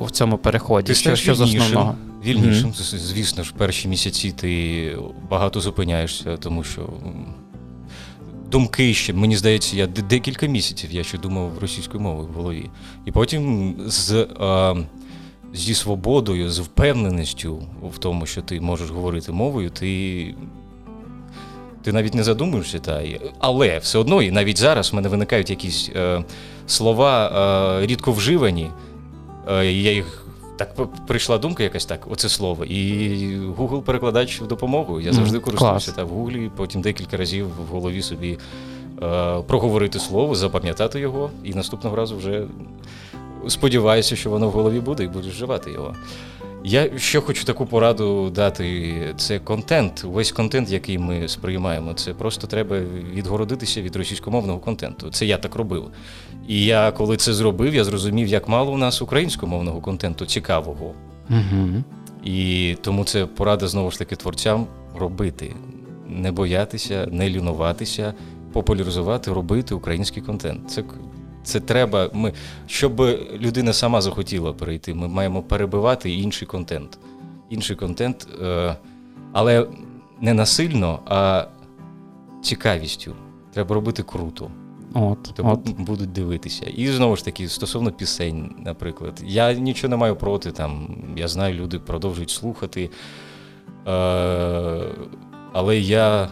в 0.00 0.10
цьому 0.10 0.38
переході. 0.38 0.94
Що, 0.94 1.16
що 1.16 1.34
з 1.34 1.40
основного? 1.40 1.94
Вільнішим, 2.24 2.70
mm-hmm. 2.70 2.98
звісно 2.98 3.44
ж, 3.44 3.52
перші 3.58 3.88
місяці 3.88 4.34
ти 4.36 4.96
багато 5.30 5.60
зупиняєшся, 5.60 6.36
тому 6.36 6.64
що 6.64 6.88
думки 8.50 8.94
ще, 8.94 9.12
мені 9.12 9.36
здається, 9.36 9.76
я 9.76 9.86
декілька 9.86 10.46
місяців 10.46 10.92
я 10.92 11.04
ще 11.04 11.18
думав 11.18 11.58
російською 11.58 12.00
мовою 12.00 12.28
в 12.28 12.32
голові. 12.32 12.70
І 13.06 13.12
потім 13.12 13.74
з. 13.86 14.26
А, 14.40 14.74
Зі 15.54 15.74
свободою, 15.74 16.50
з 16.50 16.58
впевненістю 16.58 17.62
в 17.94 17.98
тому, 17.98 18.26
що 18.26 18.42
ти 18.42 18.60
можеш 18.60 18.90
говорити 18.90 19.32
мовою, 19.32 19.70
ти 19.70 20.34
ти 21.82 21.92
навіть 21.92 22.14
не 22.14 22.24
задумуєшся. 22.24 22.78
Та, 22.78 23.02
Але 23.38 23.78
все 23.78 23.98
одно, 23.98 24.22
і 24.22 24.30
навіть 24.30 24.58
зараз 24.58 24.92
в 24.92 24.96
мене 24.96 25.08
виникають 25.08 25.50
якісь 25.50 25.90
е, 25.96 26.24
слова 26.66 27.28
е, 27.82 27.86
рідко 27.86 28.12
вживані. 28.12 28.70
Е, 29.48 29.66
я 29.66 29.92
їх 29.92 30.19
так 30.60 30.74
прийшла 31.06 31.38
думка 31.38 31.62
якась 31.62 31.84
так, 31.84 32.06
оце 32.10 32.28
слово. 32.28 32.64
І 32.64 32.78
Google 33.58 33.82
перекладач 33.82 34.40
в 34.40 34.46
допомогу. 34.46 35.00
Я 35.00 35.12
завжди 35.12 35.38
користуюся 35.38 35.92
та 35.92 36.04
в 36.04 36.08
Гуглі, 36.08 36.50
потім 36.56 36.80
декілька 36.80 37.16
разів 37.16 37.46
в 37.48 37.72
голові 37.72 38.02
собі 38.02 38.38
е, 39.02 39.40
проговорити 39.46 39.98
слово, 39.98 40.34
запам'ятати 40.34 41.00
його, 41.00 41.30
і 41.44 41.54
наступного 41.54 41.96
разу 41.96 42.16
вже 42.16 42.44
сподіваюся, 43.48 44.16
що 44.16 44.30
воно 44.30 44.48
в 44.48 44.50
голові 44.50 44.80
буде 44.80 45.04
і 45.04 45.08
буду 45.08 45.28
вживати 45.28 45.70
його. 45.70 45.94
Я 46.64 46.98
ще 46.98 47.20
хочу 47.20 47.44
таку 47.44 47.66
пораду 47.66 48.30
дати: 48.30 48.94
це 49.16 49.38
контент. 49.38 50.04
Весь 50.04 50.32
контент, 50.32 50.70
який 50.70 50.98
ми 50.98 51.28
сприймаємо, 51.28 51.94
це 51.94 52.14
просто 52.14 52.46
треба 52.46 52.78
відгородитися 53.14 53.82
від 53.82 53.96
російськомовного 53.96 54.58
контенту. 54.58 55.10
Це 55.10 55.26
я 55.26 55.36
так 55.38 55.54
робив. 55.54 55.90
І 56.48 56.64
я, 56.64 56.92
коли 56.92 57.16
це 57.16 57.32
зробив, 57.32 57.74
я 57.74 57.84
зрозумів, 57.84 58.28
як 58.28 58.48
мало 58.48 58.72
у 58.72 58.76
нас 58.76 59.02
українськомовного 59.02 59.80
контенту 59.80 60.26
цікавого. 60.26 60.94
Угу. 61.30 61.84
І 62.24 62.76
тому 62.82 63.04
це 63.04 63.26
порада 63.26 63.68
знову 63.68 63.90
ж 63.90 63.98
таки 63.98 64.16
творцям 64.16 64.66
робити, 64.98 65.54
не 66.08 66.32
боятися, 66.32 67.08
не 67.10 67.30
лінуватися, 67.30 68.14
популяризувати, 68.52 69.32
робити 69.32 69.74
український 69.74 70.22
контент. 70.22 70.70
Це 70.70 70.82
це 71.50 71.60
треба. 71.60 72.10
Ми, 72.12 72.32
Щоб 72.66 73.00
людина 73.40 73.72
сама 73.72 74.00
захотіла 74.00 74.52
перейти, 74.52 74.94
ми 74.94 75.08
маємо 75.08 75.42
перебивати 75.42 76.10
інший 76.10 76.48
контент. 76.48 76.98
Інший 77.50 77.76
контент, 77.76 78.28
е, 78.42 78.76
але 79.32 79.66
не 80.20 80.34
насильно, 80.34 81.00
а 81.06 81.44
цікавістю. 82.42 83.14
Треба 83.52 83.74
робити 83.74 84.02
круто. 84.02 84.50
От, 84.94 85.22
Тому 85.34 85.52
от. 85.52 85.80
будуть 85.80 86.12
дивитися. 86.12 86.66
І 86.66 86.86
знову 86.88 87.16
ж 87.16 87.24
таки, 87.24 87.48
стосовно 87.48 87.92
пісень, 87.92 88.54
наприклад, 88.64 89.22
я 89.26 89.52
нічого 89.52 89.90
не 89.90 89.96
маю 89.96 90.16
проти. 90.16 90.50
там, 90.52 90.96
Я 91.16 91.28
знаю, 91.28 91.54
люди 91.54 91.78
продовжують 91.78 92.30
слухати. 92.30 92.90
Е, 93.88 94.84
Але 95.52 95.78
я 95.78 96.28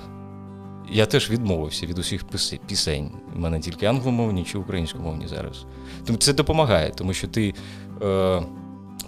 я 0.90 1.06
теж 1.06 1.30
відмовився 1.30 1.86
від 1.86 1.98
усіх 1.98 2.24
пісень. 2.66 3.10
У 3.36 3.38
мене 3.38 3.60
тільки 3.60 3.86
англомовні 3.86 4.44
чи 4.44 4.58
українськомовні 4.58 5.28
зараз. 5.28 5.64
Тому 6.04 6.18
це 6.18 6.32
допомагає, 6.32 6.92
тому 6.96 7.12
що 7.12 7.28
ти 7.28 7.54
е, 8.02 8.42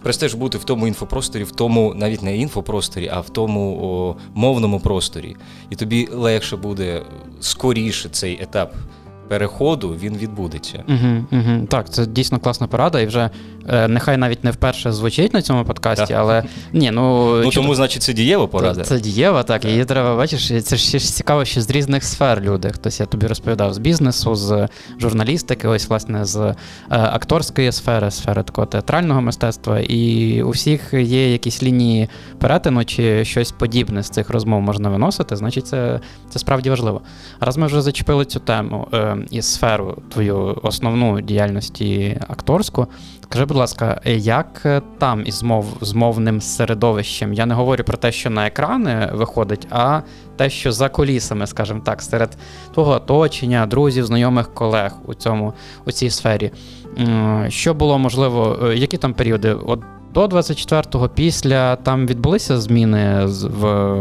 перестаєш 0.03 0.35
бути 0.35 0.59
в 0.59 0.65
тому 0.65 0.87
інфопросторі, 0.87 1.45
в 1.45 1.51
тому, 1.51 1.95
навіть 1.95 2.23
не 2.23 2.37
інфопросторі, 2.37 3.09
а 3.13 3.21
в 3.21 3.31
тому 3.31 3.81
о, 3.83 4.17
мовному 4.35 4.81
просторі. 4.81 5.37
І 5.71 5.77
тобі 5.77 6.09
легше 6.13 6.57
буде 6.57 7.03
скоріше 7.41 8.09
цей 8.09 8.43
етап 8.43 8.75
переходу 9.31 9.97
він 10.01 10.17
відбудеться. 10.17 10.85
Угу, 10.89 11.41
угу. 11.41 11.67
Так, 11.69 11.91
це 11.91 12.07
дійсно 12.07 12.39
класна 12.39 12.67
порада, 12.67 13.01
і 13.01 13.07
вже 13.07 13.31
е, 13.69 13.89
нехай 13.89 14.17
навіть 14.17 14.45
не 14.45 14.51
вперше 14.51 14.93
звучить 14.93 15.35
на 15.35 15.43
цьому 15.43 15.65
подкасті, 15.65 16.07
так. 16.07 16.17
але 16.17 16.43
ні, 16.73 16.91
ну 16.91 17.37
Ну 17.45 17.51
тому, 17.51 17.75
значить, 17.75 18.03
це 18.03 18.13
дієва 18.13 18.47
порада. 18.47 18.83
Це, 18.83 19.01
дієва, 19.01 19.43
так. 19.43 19.63
так. 19.63 19.71
Її 19.71 19.85
треба 19.85 20.17
бачиш, 20.17 20.65
це 20.65 20.77
ж 20.77 20.99
цікаво, 20.99 21.45
що 21.45 21.61
з 21.61 21.71
різних 21.71 22.05
сфер 22.05 22.41
люди. 22.41 22.71
Хтось 22.71 23.01
я 23.01 23.07
тобі 23.07 23.27
розповідав 23.27 23.75
з 23.75 23.79
бізнесу, 23.79 24.35
з 24.35 24.69
журналістики, 25.01 25.69
ось 25.69 25.89
власне 25.89 26.25
з 26.25 26.37
е, 26.37 26.55
акторської 26.89 27.73
сфери, 27.73 28.11
сфери 28.11 28.43
такого 28.43 28.67
театрального 28.67 29.21
мистецтва. 29.21 29.81
І 29.81 30.43
у 30.43 30.51
всіх 30.51 30.95
є 30.95 31.33
якісь 31.33 31.63
лінії 31.63 32.09
перетину 32.39 32.85
чи 32.85 33.25
щось 33.25 33.53
подібне 33.53 34.03
з 34.03 34.11
цих 34.11 34.31
розмов 34.31 34.61
можна 34.61 34.89
виносити, 34.89 35.37
значить, 35.37 35.67
це 35.67 36.01
це 36.31 36.39
справді 36.39 36.71
важливо. 36.71 37.01
Раз 37.41 37.57
ми 37.57 37.67
вже 37.67 37.83
зачепили 37.83 38.25
цю 38.25 38.41
тему. 38.41 38.89
Е, 38.95 39.17
і 39.31 39.43
сферу 39.43 39.99
твою 40.09 40.59
основну 40.63 41.21
діяльності 41.21 42.21
акторську. 42.29 42.87
Скажи, 43.23 43.45
будь 43.45 43.57
ласка, 43.57 44.01
як 44.05 44.83
там 44.99 45.23
із 45.27 45.43
мов, 45.43 45.67
з 45.81 45.93
мовним 45.93 46.41
середовищем? 46.41 47.33
Я 47.33 47.47
не 47.47 47.55
говорю 47.55 47.85
про 47.85 47.97
те, 47.97 48.13
що 48.13 48.31
на 48.31 48.47
екрани 48.47 49.11
виходить, 49.13 49.67
а 49.71 50.01
те, 50.37 50.51
що 50.51 50.73
за 50.73 50.89
колісами, 50.89 51.47
скажімо 51.47 51.81
так, 51.85 52.03
серед 52.03 52.37
твого 52.75 52.93
оточення, 52.93 53.67
друзів, 53.67 54.07
знайомих 54.07 54.55
колег 54.55 54.93
у 55.07 55.15
цьому 55.15 55.53
у 55.87 55.93
цій 55.93 56.11
сфері. 56.11 56.51
Що 57.49 57.75
було 57.75 57.99
можливо, 57.99 58.59
е, 58.63 58.77
які 58.77 58.97
там 58.97 59.15
періоди? 59.15 59.53
От 59.53 59.81
до 60.15 60.27
24-го 60.27 61.09
після 61.09 61.77
там 61.77 62.07
відбулися 62.07 62.61
зміни 62.61 63.25
в 63.25 63.93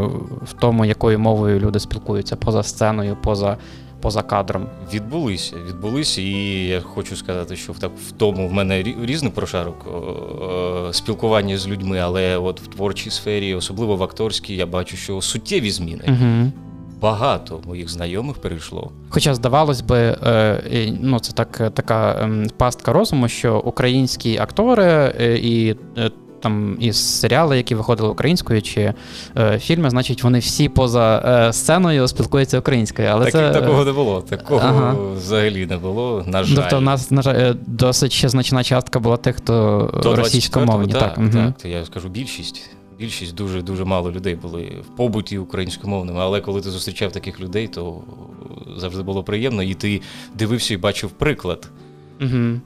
в 0.42 0.54
тому, 0.60 0.86
якою 0.86 1.20
мовою 1.20 1.60
люди 1.60 1.80
спілкуються 1.80 2.36
поза 2.36 2.64
сценою, 2.64 3.18
поза 3.22 3.58
поза 4.02 4.22
кадром? 4.22 4.66
Відбулися, 4.94 5.56
відбулися, 5.68 6.22
і 6.22 6.66
я 6.66 6.82
хочу 6.82 7.16
сказати, 7.16 7.56
що 7.56 7.74
в 7.74 7.80
так 7.80 7.92
в 8.08 8.12
тому 8.12 8.48
в 8.48 8.54
мене 8.54 8.84
різний 8.84 9.32
прошарок 9.32 9.86
спілкування 10.92 11.58
з 11.58 11.68
людьми, 11.68 12.00
але 12.00 12.38
от 12.38 12.62
в 12.62 12.68
творчій 12.68 13.10
сфері, 13.10 13.56
особливо 13.56 13.96
в 13.96 14.04
акторській, 14.04 14.56
я 14.56 14.66
бачу, 14.66 14.98
що 14.98 15.22
суттєві 15.22 15.72
зміни. 15.72 16.04
Угу. 16.08 16.52
Багато 17.02 17.62
моїх 17.68 17.90
знайомих 17.90 18.38
перейшло. 18.38 18.92
Хоча, 19.10 19.34
здавалось 19.34 19.82
би, 19.82 19.98
е, 19.98 20.94
ну 21.02 21.20
це 21.20 21.34
так 21.34 21.72
така 21.74 22.20
ем, 22.22 22.48
пастка 22.58 22.94
розуму, 22.94 23.28
що 23.28 23.60
українські 23.60 24.38
актори 24.38 25.14
е, 25.20 25.38
і 25.38 25.76
е, 25.98 26.12
там 26.42 26.78
із 26.80 27.20
серіали, 27.20 27.58
які 27.58 27.76
виходили 27.76 28.10
українською, 28.10 28.62
чи 28.62 28.94
е, 29.38 29.60
фільми, 29.60 29.90
значить, 29.90 30.24
вони 30.24 30.40
всі 30.40 30.70
поза 30.70 31.24
е, 31.50 31.54
сценою 31.54 32.08
спілкуються 32.08 32.60
українською. 32.60 33.08
Але 33.08 33.26
так, 33.26 33.32
це... 33.32 33.52
Такого 33.52 33.86
не 33.86 33.92
було. 33.92 34.22
Такого 34.22 34.62
ага. 34.64 34.96
взагалі 35.16 35.66
не 35.66 35.78
було. 35.78 36.24
На 36.28 36.44
жаль. 36.44 36.56
Тобто, 36.56 36.78
у 36.78 36.82
нас 36.82 37.12
на 37.12 37.22
жаль, 37.22 37.36
е, 37.36 37.56
досить 37.68 38.12
ще 38.12 38.30
значна 38.30 38.64
частка 38.64 39.00
була 39.00 39.18
тих, 39.18 39.36
хто 39.36 39.90
російськомовні. 40.04 40.94
Так, 40.94 41.02
так, 41.02 41.16
так, 41.16 41.24
угу. 41.24 41.54
так, 41.58 41.66
я 41.66 41.86
скажу 41.86 42.10
більшість. 42.10 42.70
Більшість 43.00 43.36
дуже 43.36 43.62
дуже 43.62 43.86
мало 43.86 44.12
людей 44.12 44.36
були 44.36 44.72
в 44.82 44.96
побуті 44.96 45.38
українськомовними, 45.38 46.20
але 46.22 46.42
коли 46.42 46.62
ти 46.62 46.70
зустрічав 46.70 47.12
таких 47.12 47.40
людей, 47.40 47.68
то 47.68 48.02
завжди 48.78 49.04
було 49.04 49.24
приємно, 49.24 49.64
і 49.64 49.74
ти 49.74 50.02
дивився 50.36 50.74
і 50.74 50.78
бачив 50.78 51.10
приклад. 51.10 51.70
Угу. 52.22 52.60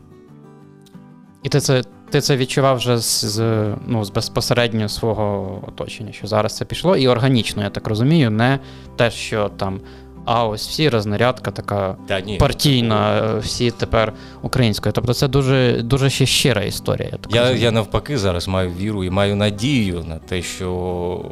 І 1.43 1.49
ти 1.49 1.59
це 1.59 1.83
ти 2.13 2.21
це 2.21 2.37
відчував 2.37 2.77
вже 2.77 2.97
з 2.97 3.41
ну, 3.87 4.05
з 4.05 4.09
безпосередньо 4.09 4.89
свого 4.89 5.59
оточення, 5.67 6.11
що 6.11 6.27
зараз 6.27 6.57
це 6.57 6.65
пішло, 6.65 6.97
і 6.97 7.07
органічно, 7.07 7.63
я 7.63 7.69
так 7.69 7.87
розумію, 7.87 8.31
не 8.31 8.59
те, 8.95 9.11
що 9.11 9.49
там. 9.57 9.79
А 10.25 10.47
ось 10.47 10.67
всі 10.67 10.89
рознарядка 10.89 11.51
така 11.51 11.97
Та, 12.07 12.21
ні, 12.21 12.37
партійна, 12.37 13.21
це... 13.21 13.37
всі 13.37 13.71
тепер 13.71 14.13
українською. 14.41 14.93
Тобто 14.93 15.13
це 15.13 15.27
дуже 15.27 15.81
дуже 15.81 16.09
ще 16.09 16.25
щира 16.25 16.61
історія. 16.61 17.09
Я 17.11 17.17
так 17.17 17.35
я, 17.35 17.51
я 17.51 17.71
навпаки 17.71 18.17
зараз 18.17 18.47
маю 18.47 18.69
віру 18.69 19.03
і 19.03 19.09
маю 19.09 19.35
надію 19.35 20.03
на 20.07 20.17
те, 20.17 20.41
що 20.41 21.25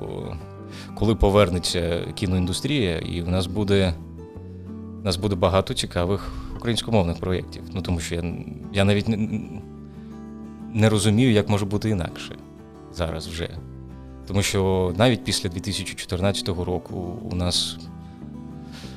коли 0.95 1.15
повернеться 1.15 1.99
кіноіндустрія, 2.15 2.97
і 2.97 3.21
в 3.21 3.29
нас 3.29 3.47
буде 3.47 3.93
в 5.01 5.05
нас 5.05 5.17
буде 5.17 5.35
багато 5.35 5.73
цікавих 5.73 6.31
українськомовних 6.57 7.19
проєктів. 7.19 7.63
Ну 7.73 7.81
тому 7.81 7.99
що 7.99 8.15
я 8.15 8.23
я 8.73 8.83
навіть 8.83 9.07
не 9.07 9.39
не 10.73 10.89
розумію, 10.89 11.31
як 11.31 11.49
може 11.49 11.65
бути 11.65 11.89
інакше 11.89 12.35
зараз 12.93 13.27
вже. 13.27 13.49
Тому 14.27 14.41
що 14.41 14.93
навіть 14.97 15.23
після 15.23 15.49
2014 15.49 16.47
року 16.47 17.19
у 17.31 17.35
нас 17.35 17.77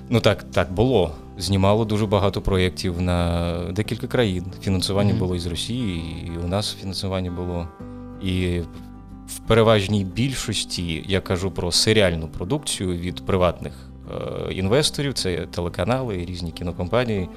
ну 0.09 0.21
так 0.21 0.45
так 0.45 0.73
було. 0.73 1.11
Знімало 1.39 1.85
дуже 1.85 2.07
багато 2.07 2.41
проєктів 2.41 3.01
на 3.01 3.59
декілька 3.73 4.07
країн. 4.07 4.45
Фінансування 4.63 5.15
mm-hmm. 5.15 5.19
було 5.19 5.37
із 5.37 5.47
Росії, 5.47 6.03
і 6.27 6.39
у 6.45 6.49
нас 6.49 6.77
фінансування 6.81 7.31
було. 7.31 7.69
І 8.23 8.61
в 9.27 9.39
переважній 9.39 10.05
більшості 10.05 11.05
я 11.09 11.21
кажу 11.21 11.51
про 11.51 11.73
серіальну 11.73 12.29
продукцію 12.29 12.97
від 12.97 13.27
приватних 13.27 13.73
е, 14.11 14.53
інвесторів, 14.53 15.15
це 15.15 15.47
телеканали, 15.47 16.25
різні 16.25 16.53
кінокомпанії, 16.53 17.29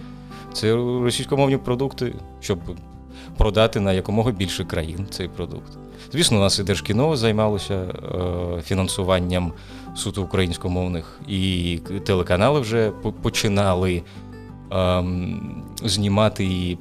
це 0.53 0.75
російськомовні 0.75 1.57
продукти, 1.57 2.13
щоб 2.39 2.59
продати 3.37 3.79
на 3.79 3.93
якомога 3.93 4.31
більше 4.31 4.65
країн 4.65 5.07
цей 5.09 5.27
продукт. 5.27 5.77
Звісно, 6.11 6.37
у 6.37 6.41
нас 6.41 6.59
і 6.59 6.63
Держкіно 6.63 7.17
займалося 7.17 7.73
е, 7.73 8.61
фінансуванням 8.61 9.53
суто 9.95 10.21
українськомовних, 10.23 11.19
і 11.27 11.79
телеканали 12.05 12.59
вже 12.59 12.91
починали 13.21 14.03
е, 14.73 15.03
знімати 15.83 16.45
і 16.45 16.77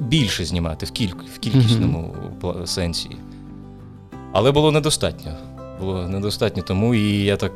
більше 0.00 0.44
знімати 0.44 0.86
в, 0.86 0.90
кіль... 0.90 1.12
в 1.34 1.38
кількісному 1.38 2.14
mm-hmm. 2.40 2.66
сенсі. 2.66 3.10
Але 4.32 4.52
було 4.52 4.72
недостатньо. 4.72 5.32
Було 5.80 6.08
недостатньо 6.08 6.62
тому, 6.62 6.94
і 6.94 7.24
я 7.24 7.36
так 7.36 7.52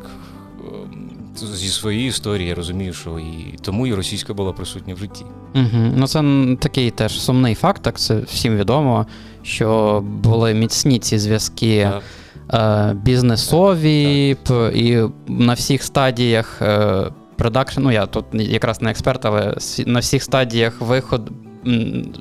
зі 1.38 1.68
своєї 1.68 2.08
історії 2.08 2.48
я 2.48 2.54
розумію, 2.54 2.92
що 2.92 3.18
і 3.18 3.54
тому 3.62 3.86
і 3.86 3.94
російська 3.94 4.34
була 4.34 4.52
присутня 4.52 4.94
в 4.94 4.98
житті. 4.98 5.24
Угу. 5.54 5.92
Ну 5.96 6.06
це 6.06 6.22
такий 6.60 6.90
теж 6.90 7.20
сумний 7.20 7.54
факт, 7.54 7.82
так 7.82 7.98
це 7.98 8.18
всім 8.18 8.56
відомо, 8.56 9.06
що 9.42 10.00
були 10.22 10.54
міцні 10.54 10.98
ці 10.98 11.18
зв'язки. 11.18 11.90
Е, 12.52 12.96
бізнесові 13.02 14.36
так, 14.42 14.72
так. 14.72 14.76
і 14.76 15.02
на 15.28 15.52
всіх 15.52 15.82
стадіях 15.82 16.62
е, 16.62 17.04
продакшн, 17.36 17.80
ну 17.82 17.92
я 17.92 18.06
тут 18.06 18.24
якраз 18.32 18.82
не 18.82 18.90
експерт, 18.90 19.24
але 19.24 19.54
на 19.86 19.98
всіх 19.98 20.22
стадіях 20.22 20.80
виход, 20.80 21.30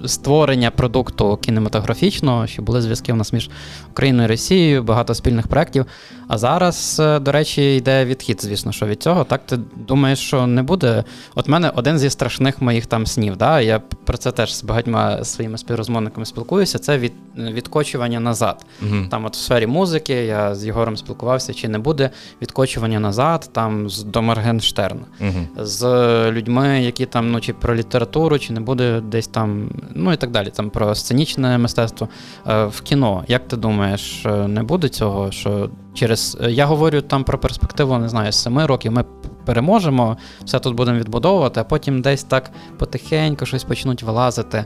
створення 0.06 0.72
продукту 0.72 1.38
кінематографічного, 1.38 2.48
що 2.48 2.62
були 2.62 2.82
зв'язки 2.82 3.14
у 3.14 3.16
нас 3.16 3.34
між 3.34 3.50
Україною 3.92 4.28
і 4.28 4.32
Росією, 4.32 4.84
багато 4.84 5.14
спільних 5.14 5.48
проєктів. 5.48 5.86
А 6.28 6.38
зараз, 6.38 6.98
е, 7.00 7.20
до 7.20 7.32
речі, 7.32 7.76
йде 7.76 8.06
відхід, 8.06 8.42
звісно, 8.42 8.72
що 8.72 8.86
від 8.86 9.04
цього. 9.04 9.24
Так 9.24 9.42
ти 9.46 9.60
думаєш, 9.76 10.20
що 10.20 10.48
не 10.48 10.64
буде. 10.64 11.04
От 11.36 11.48
мене 11.48 11.72
один 11.76 12.00
зі 12.00 12.10
страшних 12.10 12.62
моїх 12.62 12.86
там 12.86 13.06
снів. 13.06 13.38
Да? 13.38 13.62
Я 13.62 13.80
про 13.80 14.18
це 14.18 14.32
теж 14.32 14.56
з 14.56 14.64
багатьма 14.64 15.24
своїми 15.24 15.58
співрозмовниками 15.58 16.26
спілкуюся. 16.26 16.80
Це 16.80 16.98
від, 16.98 17.14
відкочування 17.38 18.20
назад. 18.20 18.66
Угу. 18.82 19.06
Там, 19.12 19.26
от 19.26 19.36
в 19.36 19.40
сфері 19.40 19.68
музики, 19.68 20.14
я 20.14 20.56
з 20.56 20.66
Єгором 20.66 20.98
спілкувався, 20.98 21.54
чи 21.54 21.68
не 21.68 21.80
буде 21.80 22.10
відкочування 22.42 23.00
назад, 23.00 23.50
там 23.52 23.90
з 23.90 24.04
до 24.04 24.22
Моргенштерна. 24.22 25.06
Угу. 25.22 25.66
з 25.66 25.86
людьми, 26.32 26.84
які 26.84 27.06
там 27.06 27.32
ну, 27.32 27.42
чи 27.42 27.54
про 27.54 27.76
літературу, 27.76 28.40
чи 28.40 28.54
не 28.54 28.60
буде 28.60 29.02
десь 29.02 29.28
там, 29.28 29.70
ну 29.96 30.14
і 30.14 30.18
так 30.18 30.32
далі. 30.32 30.50
Там 30.50 30.70
про 30.70 30.96
сценічне 30.96 31.58
мистецтво 31.58 32.10
е, 32.48 32.66
в 32.66 32.82
кіно. 32.82 33.24
Як 33.28 33.48
ти 33.48 33.58
думаєш, 33.58 34.26
е, 34.26 34.48
не 34.48 34.64
буде 34.64 34.90
цього? 34.90 35.32
що 35.32 35.70
через 35.96 36.38
е, 36.42 36.52
я 36.52 36.66
говорю 36.66 37.02
там 37.02 37.24
про 37.24 37.38
перспективу, 37.38 37.98
не 37.98 38.10
знаю, 38.10 38.32
з 38.32 38.36
семи 38.36 38.66
років 38.66 38.92
ми 38.92 39.06
переможемо, 39.46 40.18
все 40.46 40.60
тут 40.60 40.76
будемо 40.76 41.00
відбудовувати, 41.00 41.60
а 41.60 41.64
потім 41.64 42.02
десь 42.02 42.24
так 42.24 42.52
потихеньку 42.78 43.46
щось 43.46 43.64
почнуть 43.64 44.04
вилазити. 44.04 44.66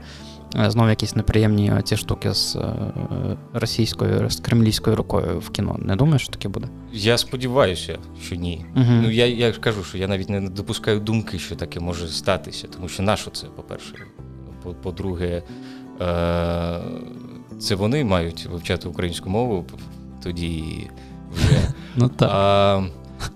Знову 0.68 0.90
якісь 0.90 1.16
неприємні 1.16 1.74
ці 1.84 1.98
штуки 1.98 2.34
з 2.34 2.58
російською, 3.54 4.30
з 4.30 4.40
кремлівською 4.40 4.96
рукою 4.96 5.40
в 5.40 5.50
кіно. 5.50 5.76
Не 5.80 5.96
думаєш, 5.96 6.22
що 6.22 6.32
таке 6.32 6.50
буде? 6.50 6.68
Я 6.94 7.18
сподіваюся, 7.18 7.98
що 8.22 8.36
ні. 8.36 8.66
Угу. 8.76 8.86
Ну 8.90 9.12
я 9.12 9.26
я 9.26 9.52
кажу, 9.52 9.84
що 9.84 9.98
я 9.98 10.08
навіть 10.08 10.30
не 10.30 10.42
допускаю 10.42 11.00
думки, 11.00 11.40
що 11.40 11.56
таке 11.56 11.80
може 11.80 12.08
статися, 12.08 12.68
тому 12.68 12.88
що 12.88 13.04
нащо 13.04 13.32
це, 13.32 13.48
по-перше? 13.48 13.96
По-друге, 14.84 15.44
це 17.60 17.76
вони 17.76 18.04
мають 18.04 18.46
вивчати 18.46 18.88
українську 18.88 19.30
мову, 19.30 19.66
тоді. 20.24 20.90
Ну 21.96 22.10
так. 22.10 22.30
А, 22.34 22.82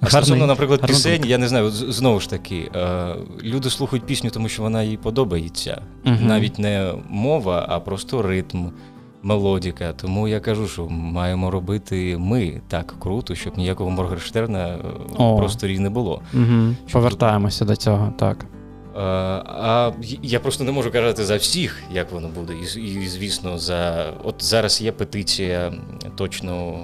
а 0.01 0.09
стосовно, 0.09 0.47
наприклад, 0.47 0.87
пісень, 0.87 1.25
я 1.25 1.37
не 1.37 1.47
знаю, 1.47 1.69
знову 1.69 2.19
ж 2.19 2.29
таки, 2.29 2.71
люди 3.43 3.69
слухають 3.69 4.05
пісню, 4.05 4.29
тому 4.29 4.49
що 4.49 4.61
вона 4.61 4.83
їй 4.83 4.97
подобається. 4.97 5.81
Угу. 6.05 6.15
Навіть 6.21 6.59
не 6.59 6.93
мова, 7.09 7.65
а 7.69 7.79
просто 7.79 8.21
ритм, 8.21 8.65
мелодіка. 9.23 9.93
Тому 9.93 10.27
я 10.27 10.39
кажу, 10.39 10.67
що 10.67 10.89
маємо 10.89 11.51
робити 11.51 12.17
ми 12.19 12.61
так 12.67 12.95
круто, 12.99 13.35
щоб 13.35 13.57
ніякого 13.57 13.89
Моргенштерна 13.89 14.77
в 15.09 15.37
просторі 15.37 15.79
не 15.79 15.89
було. 15.89 16.21
Угу. 16.33 16.75
Повертаємося 16.91 17.65
до 17.65 17.75
цього, 17.75 18.13
так. 18.19 18.45
А 18.95 19.91
я 20.21 20.39
просто 20.39 20.63
не 20.63 20.71
можу 20.71 20.91
казати 20.91 21.23
за 21.23 21.35
всіх, 21.35 21.83
як 21.91 22.11
воно 22.11 22.27
буде. 22.27 22.53
І, 22.53 22.81
і 22.81 23.07
звісно, 23.07 23.57
за 23.57 24.05
от 24.23 24.35
зараз 24.43 24.81
є 24.81 24.91
петиція, 24.91 25.73
точно, 26.15 26.77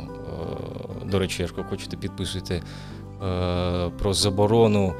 до 1.10 1.20
речі, 1.20 1.42
якщо 1.42 1.64
хочете 1.64 1.98
підписуйте, 1.98 2.62
про 4.00 4.14
заборону 4.14 4.94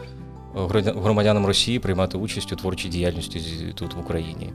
громадянам 1.04 1.46
Росії 1.46 1.80
приймати 1.80 2.18
участь 2.18 2.54
у 2.54 2.56
творчій 2.56 2.90
діяльності 2.90 3.42
тут 3.76 3.94
в 3.94 4.00
Україні. 4.00 4.50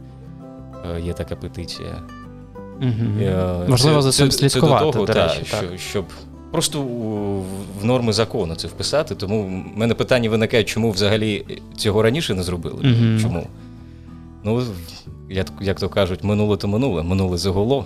Є 1.04 1.12
така 1.12 1.36
петиція. 1.36 2.02
Угу. 2.82 3.30
Можливо, 3.68 4.02
за 4.02 4.12
цим 4.12 4.30
слідкувати. 4.30 4.78
Це 4.78 4.86
до 4.86 4.92
того, 4.92 5.06
до 5.06 5.12
речі, 5.12 5.42
та, 5.50 5.60
так. 5.60 5.68
Що, 5.68 5.78
щоб 5.78 6.04
просто 6.50 6.82
в 7.80 7.84
норми 7.84 8.12
закону 8.12 8.54
це 8.54 8.68
вписати. 8.68 9.14
Тому 9.14 9.42
в 9.74 9.78
мене 9.78 9.94
питання 9.94 10.30
виникає, 10.30 10.64
чому 10.64 10.90
взагалі 10.90 11.60
цього 11.76 12.02
раніше 12.02 12.34
не 12.34 12.42
зробили? 12.42 12.82
Mm-hmm. 12.82 13.22
Чому? 13.22 13.46
Ну, 14.44 14.62
як 15.30 15.46
як 15.60 15.80
то 15.80 15.88
кажуть, 15.88 16.24
минуле 16.24 16.56
то 16.56 16.68
минуле, 16.68 17.02
минуле 17.02 17.38
заголо. 17.38 17.84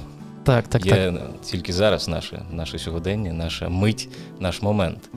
Так, 0.48 0.68
так, 0.68 0.86
Є 0.86 0.92
так. 0.92 1.40
тільки 1.42 1.72
зараз 1.72 2.08
наше 2.08 2.42
наше 2.50 2.78
сьогодення, 2.78 3.32
наша 3.32 3.68
мить, 3.68 4.08
наш 4.40 4.62
момент. 4.62 5.10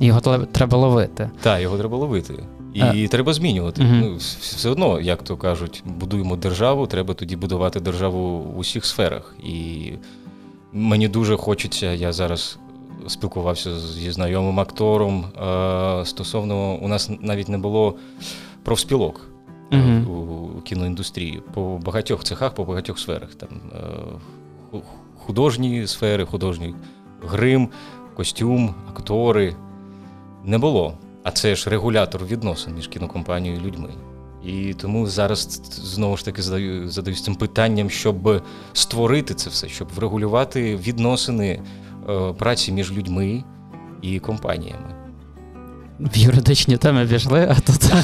Його 0.00 0.20
треба 0.52 0.78
ловити. 0.78 1.30
Так, 1.40 1.62
його 1.62 1.78
треба 1.78 1.96
ловити. 1.96 2.34
І 2.74 2.82
а. 2.82 3.08
треба 3.08 3.32
змінювати. 3.32 3.82
Uh-huh. 3.82 4.00
Ну, 4.00 4.16
Все 4.16 4.70
одно, 4.70 5.00
як 5.00 5.22
то 5.22 5.36
кажуть, 5.36 5.82
будуємо 5.86 6.36
державу, 6.36 6.86
треба 6.86 7.14
тоді 7.14 7.36
будувати 7.36 7.80
державу 7.80 8.38
в 8.38 8.58
усіх 8.58 8.84
сферах. 8.84 9.34
І 9.44 9.92
мені 10.72 11.08
дуже 11.08 11.36
хочеться, 11.36 11.92
я 11.92 12.12
зараз 12.12 12.58
спілкувався 13.08 13.80
зі 13.80 14.10
знайомим 14.10 14.60
актором. 14.60 15.24
Е, 15.24 16.06
Стосовно, 16.06 16.74
у 16.74 16.88
нас 16.88 17.10
навіть 17.20 17.48
не 17.48 17.58
було 17.58 17.94
профспілок 18.62 19.30
е, 19.72 19.76
Мгм. 19.76 20.10
у, 20.10 20.14
у 20.58 20.60
кіноіндустрії 20.60 21.42
по 21.54 21.78
багатьох 21.84 22.24
цехах, 22.24 22.54
по 22.54 22.64
багатьох 22.64 22.98
сферах. 22.98 23.34
Там 23.34 23.48
художні 25.18 25.86
сфери, 25.86 26.24
художній 26.24 26.74
грим, 27.22 27.68
костюм, 28.16 28.74
актори. 28.88 29.56
Не 30.44 30.58
було. 30.58 30.98
А 31.22 31.30
це 31.30 31.54
ж 31.54 31.70
регулятор 31.70 32.24
відносин 32.24 32.74
між 32.74 32.88
кінокомпанією 32.88 33.60
і 33.60 33.64
людьми. 33.64 33.90
І 34.44 34.74
тому 34.74 35.06
зараз 35.06 35.62
знову 35.72 36.16
ж 36.16 36.24
таки 36.24 36.42
задаю, 36.42 36.88
задаюсь 36.88 37.24
цим 37.24 37.34
питанням, 37.34 37.90
щоб 37.90 38.42
створити 38.72 39.34
це 39.34 39.50
все, 39.50 39.68
щоб 39.68 39.88
врегулювати 39.94 40.76
відносини 40.76 41.62
е, 42.08 42.32
праці 42.32 42.72
між 42.72 42.92
людьми 42.92 43.44
і 44.02 44.18
компаніями. 44.18 44.99
В 46.00 46.16
юридичні 46.18 46.76
теми 46.76 47.06
пішли, 47.06 47.48
а 47.50 47.54
тут. 47.60 47.92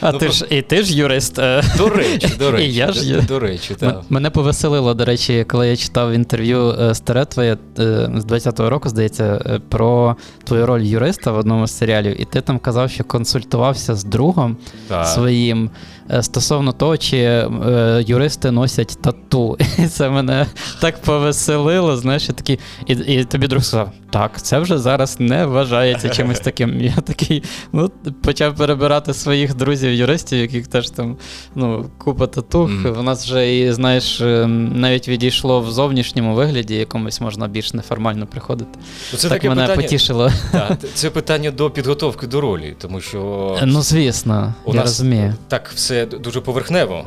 А 0.00 0.12
Ну, 0.12 0.18
ти 0.18 0.28
ж 0.28 0.46
і 0.50 0.62
ти 0.62 0.82
ж 0.82 0.96
юрист. 0.96 1.38
е. 1.38 1.62
До 1.76 1.88
речі, 1.88 2.28
до 2.38 2.50
речі, 2.50 2.64
І 2.70 2.72
я 2.74 2.92
ж 2.92 3.14
до, 3.14 3.22
до 3.22 3.38
речі, 3.38 3.74
так. 3.74 4.02
Мене 4.08 4.30
повеселило, 4.30 4.94
до 4.94 5.04
речі, 5.04 5.44
коли 5.48 5.68
я 5.68 5.76
читав 5.76 6.12
інтерв'ю 6.12 6.70
е, 6.80 6.94
старе 6.94 7.24
твоє 7.24 7.52
е, 7.78 8.10
з 8.16 8.24
20-го 8.24 8.70
року, 8.70 8.88
здається, 8.88 9.24
е, 9.46 9.60
про 9.68 10.16
твою 10.44 10.66
роль 10.66 10.80
юриста 10.82 11.32
в 11.32 11.38
одному 11.38 11.66
з 11.66 11.76
серіалів, 11.78 12.20
і 12.20 12.24
ти 12.24 12.40
там 12.40 12.58
казав, 12.58 12.90
що 12.90 13.04
консультувався 13.04 13.94
з 13.94 14.04
другом 14.04 14.56
Так. 14.88 15.06
своїм 15.06 15.70
е, 16.10 16.22
стосовно 16.22 16.72
того, 16.72 16.96
чи 16.96 17.16
е, 17.18 18.04
юристи 18.06 18.50
носять 18.50 18.98
тату. 19.02 19.56
І 19.78 19.86
це 19.86 20.10
мене 20.10 20.46
так 20.80 21.02
повеселило. 21.02 21.96
Знаєш, 21.96 22.28
я 22.28 22.34
такий, 22.34 22.58
і, 22.86 22.92
і 22.92 23.24
тобі 23.24 23.46
друг 23.46 23.62
сказав: 23.64 23.92
так, 24.10 24.42
це 24.42 24.58
вже 24.58 24.78
зараз 24.78 25.16
не 25.20 25.46
вважається 25.46 26.08
чимось 26.08 26.40
таким. 26.40 26.80
Я 26.80 26.94
такий, 27.04 27.27
ну, 27.72 27.90
почав 28.22 28.56
перебирати 28.56 29.14
своїх 29.14 29.54
друзів-юристів, 29.54 30.38
яких 30.38 30.66
теж 30.66 30.90
там 30.90 31.16
ну, 31.54 31.90
купа 31.98 32.26
татух. 32.26 32.70
Мгм. 32.70 32.92
В 32.92 33.02
нас 33.02 33.24
вже 33.24 33.58
і, 33.58 33.72
знаєш, 33.72 34.20
е, 34.20 34.46
навіть 34.74 35.08
відійшло 35.08 35.60
в 35.60 35.70
зовнішньому 35.70 36.34
вигляді, 36.34 36.74
якомусь 36.74 37.20
можна 37.20 37.48
більш 37.48 37.74
неформально 37.74 38.26
приходити. 38.26 38.78
Ну, 39.12 39.18
Це 39.18 39.28
так 39.28 39.38
таке 39.38 39.48
мене 39.48 39.62
питання, 39.62 39.82
потішило. 39.82 40.30
так, 40.52 40.78
це 40.94 41.10
питання 41.10 41.50
до 41.50 41.70
підготовки 41.70 42.26
до 42.26 42.40
ролі, 42.40 42.76
тому 42.80 43.00
що 43.00 43.56
Ну, 43.64 43.82
звісно, 43.82 44.54
у 44.64 44.70
я 44.74 44.80
нас 44.80 44.84
розумію. 44.84 45.34
так 45.48 45.70
все 45.74 46.06
дуже 46.06 46.40
поверхнево. 46.40 47.04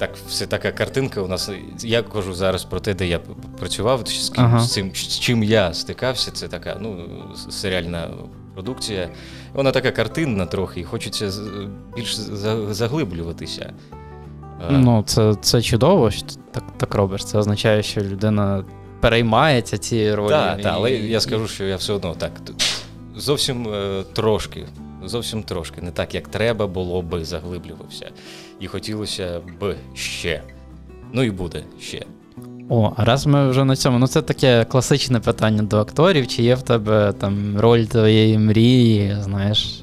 Так, 0.00 0.10
все 0.28 0.46
така 0.46 0.72
картинка 0.72 1.20
у 1.22 1.28
нас. 1.28 1.50
Я 1.84 2.02
кажу 2.02 2.34
зараз 2.34 2.64
про 2.64 2.80
те, 2.80 2.94
де 2.94 3.06
я 3.06 3.20
працював, 3.58 4.08
з, 4.08 4.28
ким- 4.30 4.44
Ага. 4.44 4.60
з 4.60 4.72
цим, 4.72 4.90
з 4.94 5.18
чим 5.18 5.42
я 5.42 5.74
стикався. 5.74 6.30
Це 6.30 6.48
така 6.48 6.76
ну, 6.80 6.96
серіальна 7.50 8.08
продукція. 8.62 9.08
Вона 9.54 9.70
така 9.72 9.90
картинна 9.90 10.46
трохи, 10.46 10.80
і 10.80 10.84
хочеться 10.84 11.30
більш 11.96 12.14
заглиблюватися. 12.70 13.72
Е, 14.70 14.70
Ну, 14.70 15.02
це, 15.06 15.34
це 15.40 15.62
чудово, 15.62 16.10
що 16.10 16.22
ти 16.26 16.34
так, 16.50 16.64
так 16.76 16.94
робиш. 16.94 17.24
Це 17.24 17.38
означає, 17.38 17.82
що 17.82 18.00
людина 18.00 18.64
переймається 19.00 19.78
цією 19.78 20.16
ролью. 20.16 20.30
Так, 20.30 20.58
і- 20.58 20.62
та, 20.62 20.68
але 20.70 20.92
я 20.92 21.20
скажу, 21.20 21.48
що 21.48 21.64
я 21.64 21.76
все 21.76 21.92
одно 21.92 22.14
так 22.14 22.32
зовсім 23.16 23.68
е, 23.68 24.02
трошки, 24.12 24.66
зовсім 25.04 25.42
трошки, 25.42 25.82
не 25.82 25.90
так, 25.90 26.14
як 26.14 26.28
треба 26.28 26.66
було 26.66 27.02
би, 27.02 27.24
заглиблювався. 27.24 28.10
І 28.60 28.66
хотілося 28.66 29.40
б 29.60 29.74
ще. 29.94 30.42
Ну 31.12 31.22
і 31.22 31.30
буде 31.30 31.62
ще. 31.80 32.04
О, 32.68 32.92
а 32.96 33.04
раз 33.04 33.26
ми 33.26 33.48
вже 33.50 33.64
на 33.64 33.76
цьому. 33.76 33.98
Ну, 33.98 34.06
це 34.06 34.22
таке 34.22 34.64
класичне 34.64 35.20
питання 35.20 35.62
до 35.62 35.78
акторів. 35.78 36.26
Чи 36.26 36.42
є 36.42 36.54
в 36.54 36.62
тебе 36.62 37.12
там 37.12 37.58
роль 37.58 37.84
твоєї 37.84 38.38
мрії, 38.38 39.16
знаєш? 39.20 39.82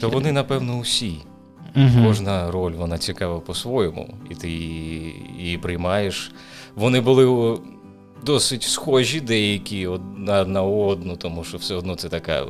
То 0.00 0.08
вони, 0.08 0.32
напевно, 0.32 0.78
усі. 0.78 1.16
Угу. 1.76 2.06
Кожна 2.06 2.50
роль 2.50 2.72
вона 2.72 2.98
цікава 2.98 3.40
по-своєму, 3.40 4.14
і 4.30 4.34
ти 4.34 4.48
її, 4.50 5.58
приймаєш. 5.62 6.32
Вони 6.74 7.00
були 7.00 7.58
досить 8.26 8.62
схожі, 8.62 9.20
деякі 9.20 9.86
одна 9.86 10.44
на 10.44 10.62
одну, 10.62 11.16
тому 11.16 11.44
що 11.44 11.56
все 11.58 11.74
одно 11.74 11.94
це 11.94 12.08
така 12.08 12.42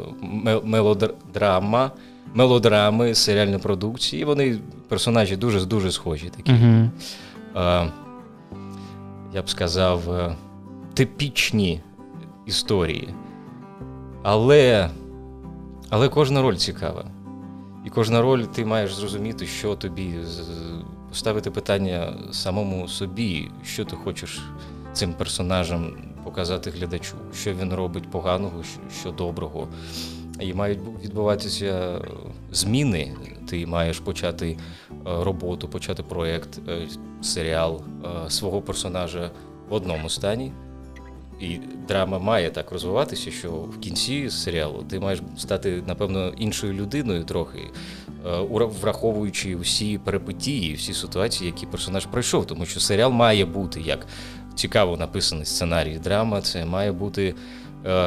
мел- 0.45 0.65
мелодрама, 0.65 1.91
мелодрами, 2.35 3.15
серіальні 3.15 3.59
продукції. 3.59 4.25
Вони 4.25 4.59
персонажі 4.89 5.37
дуже 5.37 5.65
дуже 5.65 5.93
схожі 5.93 6.31
такі. 6.37 6.53
Угу. 6.53 6.91
Я 9.35 9.43
б 9.43 9.51
сказав, 9.51 10.11
е, 10.13 10.37
типічні 10.95 11.81
історії. 12.47 13.15
Але, 14.23 14.91
але 15.89 16.09
кожна 16.09 16.43
роль 16.43 16.55
цікава. 16.55 17.05
І 17.87 17.91
кожна 17.91 18.23
роль 18.23 18.43
ти 18.43 18.65
маєш 18.65 18.95
зрозуміти, 18.95 19.47
що 19.47 19.75
тобі 19.75 20.15
поставити 21.09 21.51
питання 21.51 22.13
самому 22.33 22.89
собі, 22.89 23.51
що 23.65 23.85
ти 23.85 23.97
хочеш 23.97 24.41
цим 24.93 25.13
персонажем 25.13 25.93
показати 26.25 26.71
глядачу, 26.71 27.15
що 27.35 27.55
він 27.55 27.75
робить 27.75 28.11
поганого, 28.11 28.63
що, 29.01 29.11
доброго. 29.11 29.69
І 30.41 30.55
мають 30.55 30.81
бу- 30.81 30.93
відбуватися 31.05 31.99
зміни. 32.53 33.13
Ти 33.51 33.67
маєш 33.67 33.99
почати 33.99 34.51
е, 34.51 34.97
роботу, 35.05 35.69
почати 35.69 36.03
проєкт, 36.03 36.61
е, 36.69 36.89
серіал 37.23 37.83
е, 38.05 38.31
свого 38.31 38.63
персонажа 38.63 39.31
в 39.69 39.73
одному 39.73 40.11
стані. 40.11 40.53
І 41.41 41.59
драма 41.89 42.19
має 42.19 42.51
так 42.51 42.73
розвиватися, 42.73 43.31
що 43.31 43.51
в 43.51 43.81
кінці 43.81 44.31
серіалу 44.31 44.85
ти 44.91 45.01
маєш 45.01 45.21
стати, 45.37 45.83
напевно, 45.87 46.29
іншою 46.29 46.73
людиною 46.73 47.25
трохи, 47.25 47.71
враховуючи 48.81 49.57
всі 49.57 49.99
перипетії, 49.99 50.75
всі 50.75 50.95
ситуації, 50.95 51.47
які 51.47 51.67
персонаж 51.67 52.07
пройшов. 52.07 52.47
Тому 52.47 52.67
що 52.67 52.81
серіал 52.81 53.11
має 53.11 53.45
бути 53.45 53.81
як 53.81 54.07
цікаво 54.55 54.97
написаний 54.97 55.45
сценарій 55.45 55.99
драма, 55.99 56.41
це 56.41 56.65
має 56.65 56.93
бути 56.93 57.35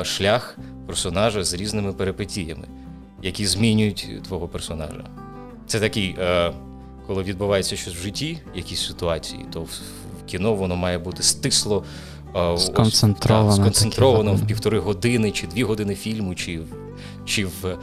шлях 0.03 0.58
персонажа 0.88 1.43
з 1.43 1.53
різними 1.53 1.93
перипетіями, 1.93 2.67
які 3.21 3.45
змінюють 3.45 4.23
твого 4.23 4.47
персонажа. 4.47 5.22
Це 5.67 5.80
такий, 5.80 6.15
е, 6.19 6.52
коли 7.08 7.23
відбувається 7.23 7.76
щось 7.76 7.93
в 7.93 8.04
житті, 8.04 8.39
якісь 8.56 8.88
ситуації, 8.88 9.45
то 9.54 9.62
в, 9.62 9.69
в 10.21 10.26
кіно 10.26 10.54
воно 10.54 10.76
має 10.76 10.97
бути 10.97 11.23
стисло. 11.23 11.84
е, 12.36 12.39
ось, 12.39 12.65
Сконцентровано 12.65 13.49
так, 13.49 13.56
сконцентровано 13.58 14.32
таке, 14.32 14.43
в 14.43 14.47
півтори 14.47 14.80
години, 14.80 15.32
чи 15.32 15.47
дві 15.47 15.63
години 15.63 15.95
фільму, 15.95 16.36
чи, 16.36 16.60
чи 17.26 17.45
в 17.45 17.78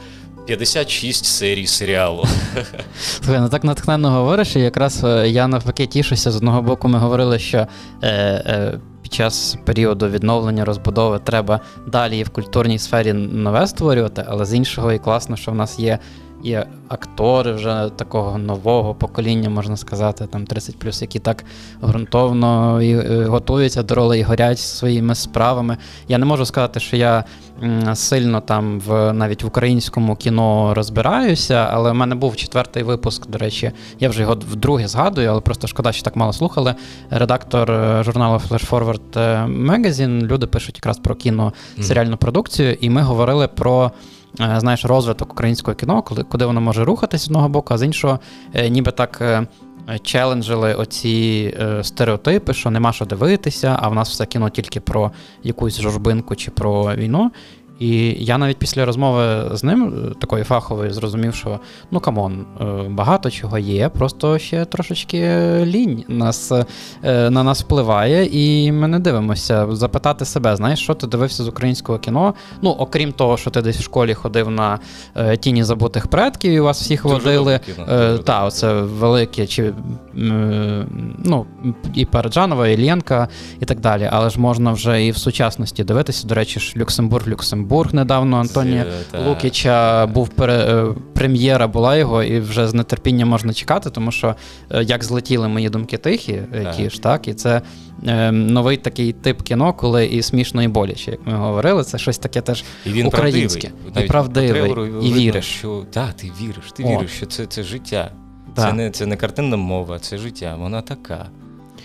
56 0.45 1.25
серій 1.25 1.67
серіалу. 1.67 2.25
Слухай, 3.01 3.41
ну 3.41 3.49
так 3.49 3.63
натхненно 3.63 4.09
говориш, 4.11 4.55
і 4.55 4.59
якраз 4.59 5.03
е, 5.03 5.29
я 5.29 5.47
навпаки 5.47 5.87
тішуся. 5.87 6.31
З 6.31 6.35
одного 6.35 6.61
боку, 6.61 6.87
ми 6.87 6.99
говорили, 6.99 7.39
що 7.39 7.57
е, 7.57 7.67
е, 8.01 8.79
під 9.01 9.13
час 9.13 9.57
періоду 9.65 10.09
відновлення, 10.09 10.65
розбудови 10.65 11.19
треба 11.23 11.59
далі 11.87 12.23
в 12.23 12.29
культурній 12.29 12.79
сфері 12.79 13.13
нове 13.13 13.67
створювати, 13.67 14.25
але 14.27 14.45
з 14.45 14.53
іншого 14.53 14.91
і 14.91 14.99
класно, 14.99 15.35
що 15.35 15.51
в 15.51 15.55
нас 15.55 15.79
є. 15.79 15.99
Є 16.43 16.65
актори 16.87 17.51
вже 17.51 17.91
такого 17.95 18.37
нового 18.37 18.95
покоління, 18.95 19.49
можна 19.49 19.77
сказати, 19.77 20.27
там 20.31 20.45
30 20.45 21.01
які 21.01 21.19
так 21.19 21.43
ґрунтовно 21.83 22.81
і, 22.81 22.91
е, 22.91 23.25
готуються 23.25 23.83
до 23.83 23.95
ролей 23.95 24.19
і 24.19 24.23
горять 24.23 24.59
своїми 24.59 25.15
справами. 25.15 25.77
Я 26.07 26.17
не 26.17 26.25
можу 26.25 26.45
сказати, 26.45 26.79
що 26.79 26.97
я 26.97 27.23
сильно 27.93 28.41
там 28.41 28.79
в 28.79 29.13
навіть 29.13 29.43
в 29.43 29.47
українському 29.47 30.15
кіно 30.15 30.73
розбираюся, 30.73 31.67
але 31.71 31.91
в 31.91 31.95
мене 31.95 32.15
був 32.15 32.35
четвертий 32.35 32.83
випуск. 32.83 33.27
До 33.27 33.37
речі, 33.37 33.71
я 33.99 34.09
вже 34.09 34.21
його 34.21 34.33
вдруге 34.33 34.87
згадую, 34.87 35.29
але 35.29 35.41
просто 35.41 35.67
шкода, 35.67 35.91
що 35.91 36.03
так 36.03 36.15
мало 36.15 36.33
слухали. 36.33 36.75
Редактор 37.09 37.71
е, 37.71 38.03
журналу 38.03 38.41
Flash 38.49 38.69
Forward 38.69 39.19
е, 39.19 39.45
Magazine. 39.45 40.21
Люди 40.21 40.47
пишуть 40.47 40.75
якраз 40.75 40.97
про 40.97 41.15
кіно 41.15 41.53
серіальну 41.81 42.17
продукцію, 42.17 42.73
і 42.81 42.89
ми 42.89 43.01
говорили 43.01 43.47
про. 43.47 43.91
Е, 44.39 44.59
Знаєш, 44.59 44.85
розвиток 44.85 45.33
українського 45.33 45.75
кіно, 45.75 46.01
коли 46.01 46.23
куди 46.23 46.45
воно 46.45 46.61
може 46.61 46.85
рухатись 46.85 47.21
з 47.21 47.27
одного 47.27 47.49
боку, 47.49 47.73
а 47.73 47.77
з 47.77 47.83
іншого, 47.83 48.19
е, 48.53 48.69
ніби 48.69 48.91
так 48.91 49.17
е, 49.21 49.47
челенджили 50.03 50.73
оці 50.73 51.57
стереотипи, 51.81 52.53
що 52.53 52.69
нема 52.71 52.93
що 52.93 53.05
дивитися, 53.05 53.77
а 53.81 53.89
в 53.89 53.95
нас 53.95 54.09
все 54.09 54.25
кіно 54.25 54.49
тільки 54.49 54.79
про 54.79 55.11
якусь 55.43 55.81
журбинку 55.81 56.35
чи 56.35 56.51
про 56.51 56.95
війну. 56.95 57.31
І 57.81 58.15
я 58.19 58.37
навіть 58.37 58.57
після 58.57 58.85
розмови 58.85 59.49
з 59.53 59.63
ним, 59.63 59.93
е, 60.11 60.13
такої 60.19 60.43
фахової, 60.43 60.91
зрозумів, 60.91 61.35
що 61.35 61.59
ну 61.91 61.99
come 61.99 62.25
on, 62.25 62.45
е, 62.61 62.65
багато 62.89 63.29
чого 63.29 63.57
є, 63.57 63.89
просто 63.89 64.39
ще 64.39 64.65
трошечки 64.65 65.19
лінь 65.65 66.03
нас, 66.07 66.51
е, 67.03 67.29
на 67.29 67.43
нас 67.43 67.63
впливає, 67.63 68.25
і 68.31 68.71
ми 68.71 68.87
не 68.87 68.99
дивимося. 68.99 69.67
Запитати 69.71 70.25
себе, 70.25 70.55
знаєш, 70.55 70.79
що 70.79 70.93
ти 70.93 71.07
дивився 71.07 71.43
з 71.43 71.47
українського 71.47 71.99
кіно? 71.99 72.33
Ну, 72.61 72.69
окрім 72.69 73.11
того, 73.11 73.37
що 73.37 73.49
ти 73.49 73.61
десь 73.61 73.77
в 73.77 73.83
школі 73.83 74.13
ходив 74.13 74.49
на 74.49 74.79
тіні 75.39 75.63
забутих 75.63 76.07
предків, 76.07 76.51
і 76.51 76.59
вас 76.59 76.81
всіх 76.81 77.05
водили. 77.05 77.59
та, 78.23 78.45
оце 78.45 78.73
велике, 78.73 79.47
чи 79.47 79.73
ну, 81.23 81.45
і 81.93 82.05
Параджанова, 82.05 82.67
Іллєнка, 82.67 83.27
і 83.59 83.65
так 83.65 83.79
далі. 83.79 84.09
Але 84.11 84.29
ж 84.29 84.39
можна 84.39 84.71
вже 84.71 85.05
і 85.05 85.11
в 85.11 85.17
сучасності 85.17 85.83
дивитися. 85.83 86.27
До 86.27 86.35
речі, 86.35 86.59
ж 86.59 86.73
Люксембург, 86.77 87.27
Люксембург. 87.27 87.70
Петербург 87.71 87.93
недавно 87.93 88.37
Антонія 88.37 88.85
Це. 89.11 89.27
Лукіча 89.27 90.05
був 90.07 90.29
е, 90.41 90.85
прем'єра, 91.13 91.67
була 91.67 91.97
його, 91.97 92.23
і 92.23 92.39
вже 92.39 92.67
з 92.67 92.83
нетерпінням 92.83 93.29
можна 93.29 93.53
чекати, 93.53 93.89
тому 93.89 94.11
що 94.11 94.35
е, 94.71 94.83
як 94.83 95.03
злетіли 95.03 95.47
мої 95.47 95.69
думки 95.69 95.97
тихі, 95.97 96.41
які 96.63 96.89
ж 96.89 97.01
так, 97.01 97.27
і 97.27 97.33
це 97.33 97.61
е, 98.07 98.31
новий 98.31 98.77
такий 98.77 99.13
тип 99.13 99.41
кіно, 99.41 99.73
коли 99.73 100.05
і 100.05 100.21
смішно, 100.21 100.63
і 100.63 100.67
боляче, 100.67 101.11
як 101.11 101.19
ми 101.25 101.33
говорили. 101.33 101.83
Це 101.83 101.97
щось 101.97 102.17
таке 102.17 102.41
теж 102.41 102.63
І 102.85 102.89
він 102.89 103.05
українське, 103.05 103.71
правдивий. 104.07 104.61
і 104.61 104.73
правдивий, 104.73 105.09
і 105.09 105.13
віриш. 105.13 105.45
Що, 105.45 105.83
так, 105.91 106.13
ти 106.13 106.31
віриш, 106.41 106.71
ти 106.75 106.83
О. 106.83 106.87
віриш, 106.87 107.11
що 107.11 107.25
це, 107.25 107.45
це 107.45 107.63
життя. 107.63 108.11
Це, 108.55 108.73
не, 108.73 108.91
це 108.91 109.05
не 109.05 109.15
картинна 109.15 109.57
мова, 109.57 109.99
це 109.99 110.17
життя. 110.17 110.55
Вона 110.59 110.81
така. 110.81 111.29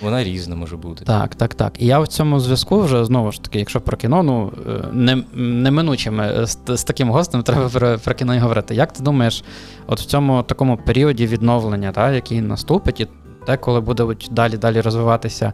Вона 0.02 0.24
різна 0.24 0.56
може 0.56 0.76
бути. 0.76 1.04
Так, 1.04 1.34
так, 1.34 1.54
так. 1.54 1.72
І 1.78 1.86
я 1.86 2.00
в 2.00 2.08
цьому 2.08 2.40
зв'язку 2.40 2.80
вже 2.80 3.04
знову 3.04 3.32
ж 3.32 3.42
таки, 3.42 3.58
якщо 3.58 3.80
про 3.80 3.96
кіно, 3.96 4.22
ну 4.22 4.52
е, 4.66 4.88
не, 4.92 5.22
неминучими 5.34 6.46
з, 6.46 6.58
з 6.68 6.84
таким 6.84 7.10
гостем 7.10 7.42
треба 7.42 7.68
про, 7.72 7.98
про 7.98 8.14
кіно 8.14 8.34
і 8.34 8.38
говорити. 8.38 8.74
Як 8.74 8.92
ти 8.92 9.02
думаєш, 9.02 9.44
от 9.86 10.00
в 10.00 10.04
цьому 10.04 10.42
такому 10.42 10.76
періоді 10.76 11.26
відновлення, 11.26 11.92
та, 11.92 12.12
який 12.12 12.40
наступить, 12.40 13.00
і 13.00 13.06
те, 13.46 13.56
коли 13.56 13.80
будуть 13.80 14.28
далі 14.30 14.56
далі 14.56 14.80
розвиватися 14.80 15.52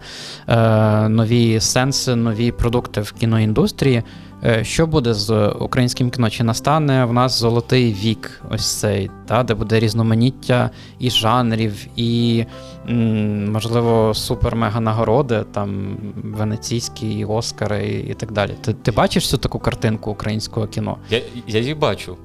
е, 0.48 1.09
нові 1.09 1.61
сенси, 1.61 2.14
нові 2.16 2.52
продукти 2.52 3.00
в 3.00 3.12
кіноіндустрії, 3.12 4.02
е, 4.44 4.64
що 4.64 4.87
буде 4.87 5.14
з 5.14 5.48
українським 5.48 6.11
кіно? 6.11 6.31
Чи 6.31 6.44
настане 6.44 7.05
в 7.05 7.12
нас 7.12 7.40
золотий 7.40 7.92
вік, 7.92 8.40
ось 8.50 8.66
цей, 8.81 9.11
та, 9.26 9.42
де 9.42 9.55
буде 9.55 9.81
різноманіття 9.81 10.70
і 10.98 11.11
жанрів, 11.11 11.87
і 11.96 12.44
м, 12.88 13.52
можливо, 13.52 14.12
супер-мега 14.12 14.81
нагороди, 14.81 15.44
там 15.52 15.96
венеційські, 16.24 17.24
Оскари 17.24 17.87
і, 17.88 18.11
і 18.11 18.14
так 18.14 18.33
далі. 18.33 18.50
Ти, 18.61 18.72
ти 18.72 18.90
бачиш 18.90 19.28
цю 19.28 19.38
таку 19.38 19.59
картинку 19.59 20.11
українського 20.11 20.66
кіно? 20.66 20.96
Я, 21.11 21.20
я 21.46 21.61
її 21.61 21.74
бачу. 21.74 22.16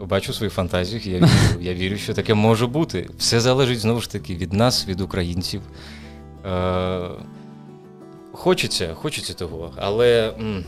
Бачу 0.00 0.32
в 0.32 0.34
своїх 0.34 0.52
фантазіях, 0.52 1.06
я 1.06 1.18
вірю, 1.18 1.28
я 1.60 1.74
вірю, 1.74 1.96
що 1.96 2.14
таке 2.14 2.34
може 2.34 2.66
бути. 2.66 3.08
Все 3.18 3.40
залежить 3.40 3.78
знову 3.78 4.00
ж 4.00 4.10
таки 4.10 4.34
від 4.36 4.52
нас, 4.52 4.88
від 4.88 5.00
українців. 5.00 5.60
Е, 6.46 7.08
хочеться, 8.32 8.94
хочеться 8.94 9.34
того, 9.34 9.72
але 9.76 10.34
м, 10.40 10.64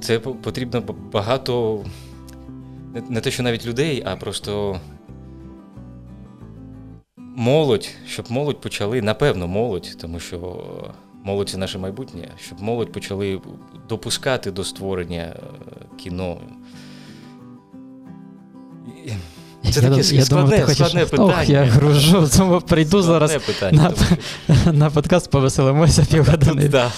це 0.00 0.18
потрібно 0.18 0.80
багато. 1.12 1.84
Не, 2.94 3.02
не 3.08 3.20
те, 3.20 3.30
що 3.30 3.42
навіть 3.42 3.66
людей, 3.66 4.02
а 4.06 4.16
просто 4.16 4.80
молодь, 7.16 7.88
щоб 8.06 8.26
молодь 8.30 8.60
почали, 8.60 9.02
напевно, 9.02 9.46
молодь, 9.48 9.96
тому 10.00 10.20
що 10.20 10.64
молодь 11.24 11.48
це 11.48 11.58
наше 11.58 11.78
майбутнє, 11.78 12.28
щоб 12.38 12.60
молодь 12.62 12.92
почали 12.92 13.40
допускати 13.88 14.50
до 14.50 14.64
створення 14.64 15.22
е, 15.22 15.40
кіно. 15.96 16.38
Це 19.72 19.80
Я 19.80 19.88
таке 19.90 19.96
я 20.16 20.24
складне, 20.24 20.24
думав, 20.28 20.50
ти 20.50 20.74
хочеш- 20.74 21.08
складне 21.08 21.24
Ох, 21.24 21.48
я 21.48 21.64
гружу, 21.64 22.28
тому 22.36 22.60
прийду 22.60 23.02
зараз 23.02 23.36
питання, 23.46 23.82
на- 23.82 23.90
тому 23.90 24.78
на 24.78 24.90
подкаст, 24.90 25.30
повеселимося 25.30 26.04
півгодини. 26.10 26.68
Да. 26.68 26.90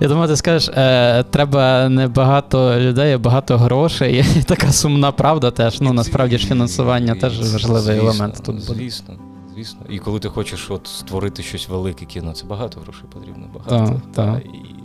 Я 0.00 0.08
думаю, 0.08 0.28
ти 0.28 0.36
скажеш, 0.36 0.68
е, 0.76 1.24
треба 1.30 1.88
не 1.88 2.08
багато 2.08 2.80
людей, 2.80 3.12
а 3.12 3.18
багато 3.18 3.58
грошей. 3.58 4.24
І 4.38 4.42
така 4.42 4.72
сумна 4.72 5.12
правда 5.12 5.50
теж. 5.50 5.80
Ну 5.80 5.92
насправді 5.92 6.38
ж 6.38 6.46
фінансування 6.46 7.12
І- 7.16 7.20
теж 7.20 7.52
важливий 7.52 7.82
звісно, 7.82 8.02
елемент 8.10 8.34
тут 8.44 8.66
буде. 8.66 8.78
Звісно, 8.80 9.14
звісно. 9.54 9.80
І 9.90 9.98
коли 9.98 10.18
ти 10.18 10.28
хочеш 10.28 10.70
от 10.70 10.86
створити 10.86 11.42
щось 11.42 11.68
велике 11.68 12.04
кіно, 12.04 12.32
це 12.32 12.44
багато 12.46 12.80
грошей 12.80 13.04
потрібно. 13.12 13.44
Багато. 13.54 14.00
Так, 14.14 14.26
так. 14.26 14.42
І 14.54 14.75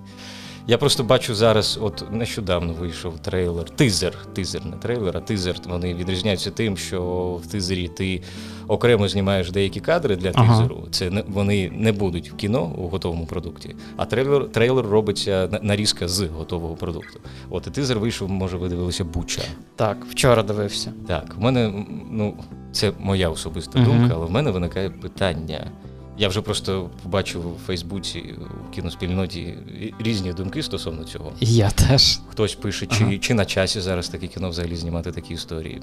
я 0.68 0.78
просто 0.78 1.04
бачу 1.04 1.36
зараз, 1.36 1.80
от 1.82 2.04
нещодавно 2.12 2.74
вийшов 2.74 3.20
трейлер, 3.20 3.70
тизер, 3.70 4.14
тизер, 4.34 4.66
не 4.66 4.78
трейлер, 4.78 5.18
а 5.18 5.20
тизер. 5.20 5.56
Вони 5.70 5.94
відрізняються 5.94 6.52
тим, 6.52 6.78
що 6.78 7.02
в 7.44 7.48
тизері 7.48 7.88
ти 7.88 8.22
окремо 8.68 9.08
знімаєш 9.08 9.52
деякі 9.52 9.80
кадри 9.80 10.16
для 10.16 10.32
Ага. 10.36 10.56
тизеру. 10.58 10.84
Це 10.92 11.10
не 11.10 11.24
вони 11.28 11.72
не 11.76 11.92
будуть 11.92 12.32
в 12.32 12.36
кіно 12.36 12.64
у 12.78 12.88
готовому 12.88 13.26
продукті, 13.26 13.76
а 13.98 14.06
трейлер, 14.06 14.52
трейлер 14.52 14.86
робиться 14.86 15.60
нарізка 15.62 16.08
з 16.08 16.22
готового 16.22 16.76
продукту. 16.76 17.20
От 17.50 17.68
і 17.68 17.70
тизер 17.72 18.00
вийшов, 18.00 18.30
може, 18.30 18.58
ви 18.58 18.70
дивилися 18.70 19.04
Буча. 19.04 19.42
Так, 19.76 20.06
вчора 20.10 20.44
дивився. 20.44 20.94
Так, 21.08 21.36
в 21.38 21.42
мене, 21.42 21.86
ну, 22.12 22.34
це 22.72 22.92
моя 23.00 23.30
особиста 23.30 23.80
Мгм. 23.80 23.88
думка, 24.00 24.14
але 24.16 24.26
в 24.26 24.32
мене 24.32 24.52
виникає 24.52 24.90
питання. 24.90 25.72
Я 26.18 26.28
вже 26.28 26.42
просто 26.42 26.90
побачив 27.04 27.48
у 27.56 27.58
Фейсбуці, 27.66 28.36
у 28.68 28.72
кіноспільноті 28.72 29.58
різні 30.00 30.34
думки 30.34 30.64
стосовно 30.64 31.04
цього. 31.04 31.32
Я 31.40 31.70
теж. 31.70 32.20
Хтось 32.30 32.56
пише, 32.56 32.86
чи, 32.86 33.04
Ага. 33.04 33.18
чи 33.18 33.34
на 33.34 33.46
часі 33.46 33.82
зараз 33.82 34.10
таке 34.10 34.28
кіно 34.28 34.50
взагалі 34.50 34.76
знімати 34.76 35.12
такі 35.12 35.34
історії. 35.34 35.82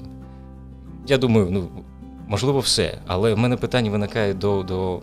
Я 1.07 1.17
думаю, 1.17 1.47
ну, 1.51 1.69
можливо, 2.27 2.59
все. 2.59 2.97
Але 3.07 3.33
в 3.33 3.37
мене 3.37 3.57
питання 3.57 3.91
виникає 3.91 4.33
до. 4.33 4.63
до 4.63 5.01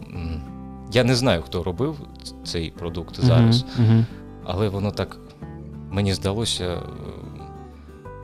я 0.93 1.05
не 1.05 1.15
знаю, 1.15 1.43
хто 1.43 1.63
робив 1.63 1.97
цей 2.45 2.71
продукт 2.71 3.21
зараз, 3.21 3.65
мгм. 3.79 4.07
але 4.45 4.69
воно 4.69 4.91
так 4.91 5.19
мені 5.91 6.15
здалося. 6.15 6.65
е, 6.65 6.79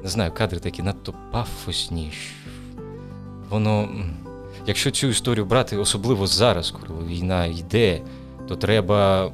Не 0.03 0.09
знаю, 0.09 0.33
кадри 0.33 0.59
такі 0.59 0.83
надто 0.83 1.15
пафосні. 1.33 2.13
Воно. 3.51 3.89
Якщо 4.67 4.91
цю 4.91 5.07
історію 5.07 5.45
брати, 5.45 5.77
особливо 5.77 6.27
зараз, 6.27 6.71
коли 6.71 7.05
війна 7.05 7.47
йде, 7.47 8.01
то 8.49 8.57
треба, 8.57 9.33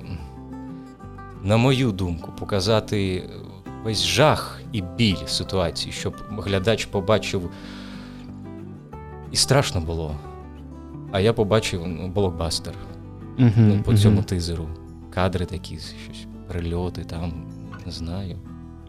на 1.42 1.56
мою 1.56 1.92
думку, 1.92 2.32
показати 2.38 3.22
весь 3.84 4.04
жах 4.04 4.60
і 4.72 4.82
біль 4.82 5.26
ситуації, 5.26 5.92
щоб 5.92 6.14
глядач 6.30 6.84
побачив. 6.84 7.50
І 9.32 9.36
страшно 9.36 9.80
було. 9.80 10.14
А 11.12 11.20
я 11.20 11.32
побачив 11.32 11.86
ну, 11.86 12.08
блокбастер 12.08 12.74
Мгм, 13.38 13.52
ну, 13.68 13.82
по 13.82 13.96
цьому 13.96 14.22
тизеру. 14.22 14.68
Кадри 15.10 15.46
такі, 15.46 15.78
щось, 15.78 16.26
прильоти 16.48 17.04
там, 17.04 17.32
не 17.86 17.92
знаю. 17.92 18.36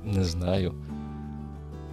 Не 0.04 0.24
знаю. 0.24 0.74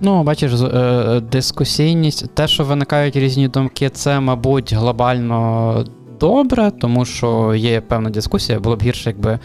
Ну, 0.00 0.22
бачиш, 0.22 0.52
е, 0.52 1.20
дискусійність, 1.20 2.34
те, 2.34 2.48
що 2.48 2.64
виникають 2.64 3.16
різні 3.16 3.48
думки, 3.48 3.88
це, 3.88 4.20
мабуть, 4.20 4.72
глобально 4.72 5.84
добре, 6.20 6.70
тому 6.80 7.04
що 7.04 7.54
є 7.54 7.80
певна 7.80 8.10
дискусія. 8.10 8.60
Було 8.60 8.76
б 8.76 8.82
гірше, 8.82 9.10
якби, 9.10 9.38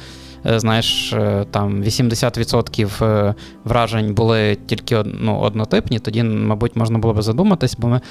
е, 0.45 0.59
знаєш, 0.59 1.13
е, 1.13 1.45
там 1.51 1.83
80% 1.83 3.05
е, 3.05 3.35
вражень 3.63 4.13
були 4.13 4.57
тільки 4.65 5.03
ну, 5.05 5.39
однотипні, 5.39 5.99
тоді, 5.99 6.23
мабуть, 6.23 6.75
можна 6.75 6.99
було 6.99 7.13
б 7.13 7.21
задуматись, 7.21 7.75
бо 7.79 7.87
ми, 7.87 8.01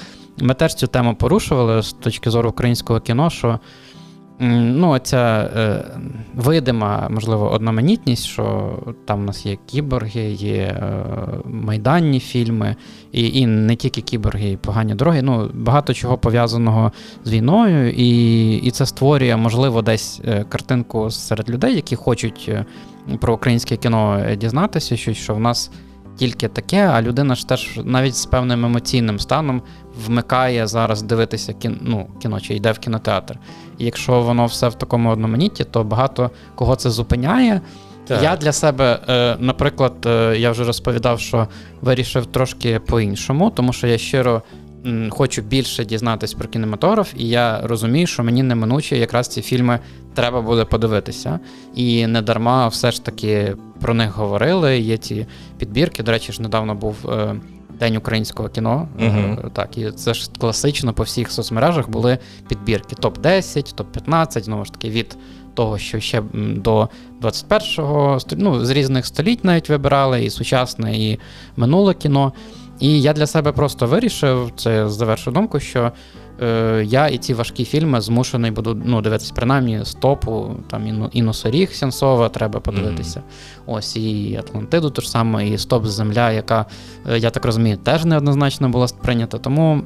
ми 0.41 0.53
теж 0.53 0.75
цю 0.75 0.87
тему 0.87 1.15
порушували 1.15 1.81
з 1.81 1.93
точки 1.93 2.29
зору 2.29 2.49
українського 2.49 2.99
кіно, 2.99 3.29
що 3.29 3.59
ну, 4.39 4.99
ця 4.99 5.49
е, 5.55 5.83
видима, 6.35 7.07
можливо, 7.09 7.51
одноманітність, 7.51 8.25
що 8.25 8.77
там 9.05 9.19
у 9.19 9.23
нас 9.23 9.45
є 9.45 9.57
кіборги, 9.65 10.21
є 10.31 10.57
е, 10.57 11.05
майданні 11.45 12.19
фільми, 12.19 12.75
і, 13.11 13.39
і 13.39 13.45
не 13.45 13.75
тільки 13.75 14.01
кіборги, 14.01 14.51
і 14.51 14.57
погані 14.57 14.95
дороги. 14.95 15.21
Ну, 15.21 15.49
багато 15.53 15.93
чого 15.93 16.17
пов'язаного 16.17 16.91
з 17.23 17.31
війною, 17.31 17.91
і, 17.91 18.53
і 18.55 18.71
це 18.71 18.85
створює, 18.85 19.35
можливо, 19.37 19.81
десь 19.81 20.21
е, 20.25 20.45
картинку 20.49 21.11
серед 21.11 21.49
людей, 21.49 21.75
які 21.75 21.95
хочуть 21.95 22.45
е, 22.49 22.65
про 23.19 23.33
українське 23.33 23.77
кіно 23.77 24.19
е, 24.19 24.35
дізнатися, 24.35 24.97
що, 24.97 25.13
що 25.13 25.35
в 25.35 25.39
нас 25.39 25.71
тільки 26.15 26.47
таке, 26.47 26.85
а 26.85 27.01
людина 27.01 27.35
ж 27.35 27.47
теж 27.47 27.79
навіть 27.83 28.15
з 28.15 28.25
певним 28.25 28.65
емоційним 28.65 29.19
станом 29.19 29.61
вмикає 30.05 30.67
зараз 30.67 31.01
дивитися 31.01 31.53
кіно, 31.53 31.75
ну, 31.81 32.07
кіно 32.21 32.39
чи 32.39 32.55
йде 32.55 32.71
в 32.71 32.79
кінотеатр. 32.79 33.37
І 33.77 33.85
якщо 33.85 34.21
воно 34.21 34.45
все 34.45 34.69
в 34.69 34.73
такому 34.75 35.09
одноманітті, 35.09 35.63
то 35.63 35.83
багато 35.83 36.31
кого 36.55 36.75
це 36.75 36.89
зупиняє. 36.89 37.61
Так. 38.07 38.23
Я 38.23 38.35
для 38.35 38.51
себе, 38.51 38.99
е, 39.09 39.35
наприклад, 39.39 39.93
е, 40.05 40.35
я 40.37 40.51
вже 40.51 40.63
розповідав, 40.63 41.19
що 41.19 41.47
вирішив 41.81 42.25
трошки 42.25 42.79
по-іншому, 42.79 43.49
тому 43.49 43.73
що 43.73 43.87
я 43.87 43.97
щиро 43.97 44.41
хочу 45.09 45.41
більше 45.41 45.85
дізнатись 45.85 46.33
про 46.33 46.47
кінематограф, 46.47 47.13
і 47.17 47.27
я 47.27 47.61
розумію, 47.63 48.07
що 48.07 48.23
мені 48.23 48.43
неминуче 48.43 48.97
якраз 48.97 49.27
ці 49.27 49.41
фільми 49.41 49.79
треба 50.13 50.41
буде 50.41 50.65
подивитися. 50.65 51.39
І 51.75 52.07
не 52.07 52.21
дарма 52.21 52.67
все 52.67 52.91
ж 52.91 53.05
таки 53.05 53.55
про 53.81 53.93
них 53.93 54.17
говорили. 54.17 54.79
Є 54.79 54.97
ці 54.97 55.27
підбірки. 55.57 56.03
До 56.03 56.11
речі, 56.11 56.31
ж 56.31 56.41
недавно 56.41 56.75
був. 56.75 56.95
День 57.81 57.95
українського 57.97 58.49
кіно. 58.49 58.87
Uh-huh. 58.99 59.49
Так, 59.49 59.77
і 59.77 59.91
це 59.91 60.13
ж 60.13 60.29
класично 60.39 60.93
по 60.93 61.03
всіх 61.03 61.31
соцмережах 61.31 61.89
були 61.89 62.17
підбірки: 62.49 62.95
топ-10, 62.95 63.75
топ-15, 63.75 64.43
знову 64.43 64.65
ж 64.65 64.71
таки, 64.71 64.89
від 64.89 65.17
того, 65.53 65.77
що 65.77 65.99
ще 65.99 66.23
до 66.33 66.89
21-го, 67.21 68.19
сто- 68.19 68.35
ну, 68.39 68.65
з 68.65 68.69
різних 68.69 69.05
століть 69.05 69.43
навіть 69.43 69.69
вибирали, 69.69 70.23
і 70.23 70.29
сучасне, 70.29 70.97
і 70.97 71.19
минуле 71.55 71.93
кіно. 71.93 72.33
І 72.79 73.01
я 73.01 73.13
для 73.13 73.27
себе 73.27 73.51
просто 73.51 73.87
вирішив, 73.87 74.51
це 74.55 74.89
завершу 74.89 75.31
думку, 75.31 75.59
що 75.59 75.91
е, 76.41 76.83
я 76.85 77.07
і 77.07 77.17
ці 77.17 77.33
важкі 77.33 77.65
фільми 77.65 78.01
змушений 78.01 78.51
буду 78.51 78.81
ну, 78.85 79.01
дивитися, 79.01 79.33
принаймні 79.35 79.85
стопу, 79.85 80.55
там 80.67 81.09
і, 81.11 81.21
носоріг 81.21 81.73
Сенсова 81.73 82.29
треба 82.29 82.59
подивитися. 82.59 83.19
Mm-hmm. 83.19 83.73
Ось 83.75 83.95
і 83.95 84.35
Атлантиду 84.39 84.89
ту 84.89 85.01
ж 85.01 85.09
саме, 85.09 85.47
і 85.47 85.57
Стоп 85.57 85.85
Земля, 85.85 86.31
яка, 86.31 86.65
е, 87.09 87.19
я 87.19 87.29
так 87.29 87.45
розумію, 87.45 87.77
теж 87.77 88.05
неоднозначно 88.05 88.69
була 88.69 88.87
сприйнята. 88.87 89.37
Тому 89.37 89.81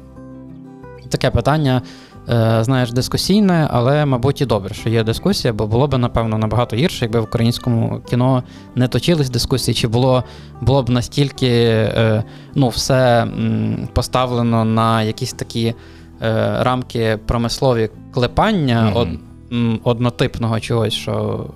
таке 1.08 1.30
питання. 1.30 1.82
Е, 2.28 2.64
знаєш, 2.64 2.92
дискусійне, 2.92 3.68
але, 3.70 4.06
мабуть, 4.06 4.40
і 4.40 4.46
добре, 4.46 4.74
що 4.74 4.88
є 4.88 5.02
дискусія, 5.04 5.52
бо 5.52 5.66
було 5.66 5.86
б, 5.86 5.98
напевно, 5.98 6.38
набагато 6.38 6.76
гірше, 6.76 7.04
якби 7.04 7.20
в 7.20 7.24
українському 7.24 8.00
кіно 8.10 8.42
не 8.74 8.88
точились 8.88 9.30
дискусії, 9.30 9.74
чи 9.74 9.88
було 9.88 10.24
було 10.60 10.82
б 10.82 10.90
настільки 10.90 11.90
ну, 12.54 12.68
все 12.68 13.26
поставлено 13.92 14.64
на 14.64 15.02
якісь 15.02 15.32
такі 15.32 15.74
рамки 16.60 17.18
промислові 17.26 17.90
клепання 18.14 18.92
mm-hmm. 18.94 19.78
од, 19.80 19.80
однотипного 19.84 20.60
чогось, 20.60 20.94
що 20.94 21.46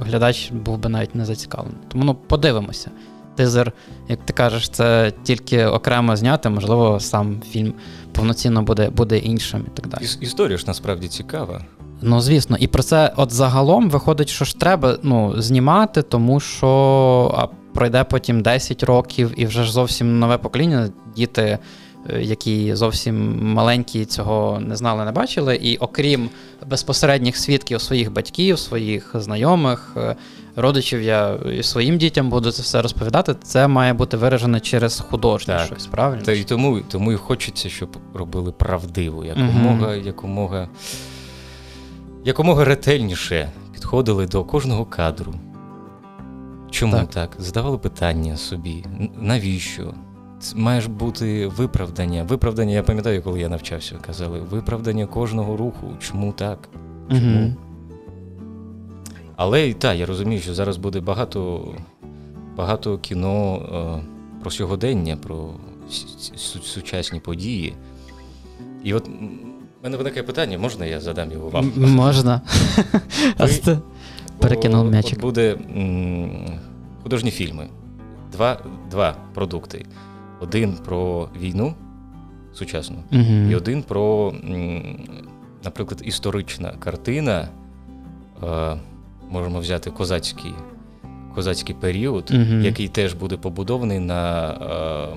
глядач 0.00 0.50
був 0.50 0.78
би 0.78 0.88
навіть 0.88 1.14
не 1.14 1.24
зацікавлений. 1.24 1.80
Тому 1.88 2.04
ну, 2.04 2.14
подивимося. 2.14 2.90
Тизер, 3.34 3.72
як 4.08 4.18
ти 4.24 4.32
кажеш, 4.32 4.68
це 4.68 5.12
тільки 5.22 5.64
окремо 5.64 6.16
зняти, 6.16 6.48
можливо, 6.48 7.00
сам 7.00 7.40
фільм 7.50 7.72
повноцінно 8.12 8.62
буде 8.62 8.90
буде 8.90 9.18
іншим 9.18 9.64
і 9.66 9.70
так 9.76 9.88
далі. 9.88 10.02
Історія 10.20 10.58
ж 10.58 10.64
насправді 10.66 11.08
цікава. 11.08 11.64
Ну, 12.02 12.20
звісно, 12.20 12.56
і 12.60 12.66
про 12.66 12.82
це 12.82 13.12
от 13.16 13.32
загалом 13.32 13.90
виходить, 13.90 14.28
що 14.28 14.44
ж 14.44 14.58
треба 14.58 14.98
ну, 15.02 15.42
знімати, 15.42 16.02
тому 16.02 16.40
що 16.40 16.68
а, 17.38 17.46
пройде 17.74 18.04
потім 18.04 18.40
10 18.40 18.82
років, 18.82 19.32
і 19.36 19.46
вже 19.46 19.64
ж 19.64 19.72
зовсім 19.72 20.18
нове 20.18 20.38
покоління, 20.38 20.88
діти, 21.16 21.42
е, 21.42 21.58
які 22.20 22.74
зовсім 22.74 23.46
маленькі, 23.52 24.04
цього 24.04 24.60
не 24.60 24.76
знали, 24.76 25.04
не 25.04 25.12
бачили. 25.12 25.56
І 25.56 25.76
окрім 25.76 26.30
безпосередніх 26.66 27.36
свідків 27.36 27.80
своїх 27.80 28.12
батьків, 28.12 28.58
своїх 28.58 29.10
знайомих, 29.14 29.92
е, 29.96 30.16
родичів, 30.56 31.02
я 31.02 31.34
і 31.58 31.62
своїм 31.62 31.98
дітям 31.98 32.30
буду 32.30 32.50
це 32.50 32.62
все 32.62 32.82
розповідати. 32.82 33.34
Це 33.42 33.68
має 33.68 33.92
бути 33.92 34.16
виражено 34.16 34.60
через 34.60 35.00
художнє 35.00 35.54
так. 35.54 35.66
щось, 35.66 35.86
правильно? 35.86 36.22
Та 36.24 36.32
і 36.32 36.44
тому 36.44 36.80
тому 36.80 37.12
і 37.12 37.16
хочеться, 37.16 37.68
щоб 37.68 37.96
робили 38.14 38.52
правдиво, 38.52 39.24
якомога, 39.24 39.86
угу. 39.86 40.06
якомога, 40.06 40.68
якомога 42.24 42.64
ретельніше 42.64 43.50
підходили 43.72 44.26
до 44.26 44.44
кожного 44.44 44.84
кадру. 44.84 45.34
Чому 46.70 46.92
так? 46.92 47.10
так? 47.10 47.36
Задавали 47.38 47.78
питання 47.78 48.36
собі, 48.36 48.84
навіщо? 49.20 49.94
Має 50.54 50.80
ж 50.80 50.90
бути 50.90 51.46
виправдання. 51.46 52.22
Виправдання, 52.22 52.72
я 52.72 52.82
пам'ятаю, 52.82 53.22
коли 53.22 53.40
я 53.40 53.48
навчався, 53.48 53.94
казали, 54.06 54.40
виправдання 54.40 55.06
кожного 55.06 55.56
руху. 55.56 55.86
Чому 56.00 56.32
так? 56.32 56.68
Чому? 57.10 57.44
Угу. 57.44 57.54
Але 59.36 59.72
так, 59.74 59.98
я 59.98 60.06
розумію, 60.06 60.40
що 60.40 60.54
зараз 60.54 60.76
буде 60.76 61.00
багато 61.00 61.68
багато 62.56 62.98
кіно 62.98 63.56
е, 63.56 64.02
про 64.40 64.50
сьогодення, 64.50 65.16
про 65.16 65.50
сучасні 66.62 67.20
події. 67.20 67.74
І 68.84 68.94
от 68.94 69.08
в 69.08 69.84
мене 69.84 69.96
виникає 69.96 70.22
питання, 70.22 70.58
можна 70.58 70.86
я 70.86 71.00
задам 71.00 71.32
його 71.32 71.48
вам? 71.48 71.72
Можна. 71.76 72.40
Перекинув 74.38 74.90
м'ячик. 74.90 75.20
Буде 75.20 75.56
художні 77.02 77.30
фільми. 77.30 77.68
Два 78.32 78.60
два 78.90 79.16
продукти. 79.34 79.86
Один 80.40 80.72
про 80.84 81.28
війну 81.40 81.74
сучасну, 82.54 82.96
і 83.50 83.54
один 83.54 83.82
про, 83.82 84.34
наприклад, 85.64 86.02
історична 86.04 86.70
картина. 86.70 87.48
Е, 88.44 88.76
можемо 89.30 89.60
взяти 89.60 89.90
козацький 89.90 90.52
козацький 91.34 91.74
період, 91.74 92.30
угу. 92.30 92.60
який 92.60 92.88
теж 92.88 93.14
буде 93.14 93.36
побудований 93.36 93.98
на 93.98 94.50
е, 94.50 95.16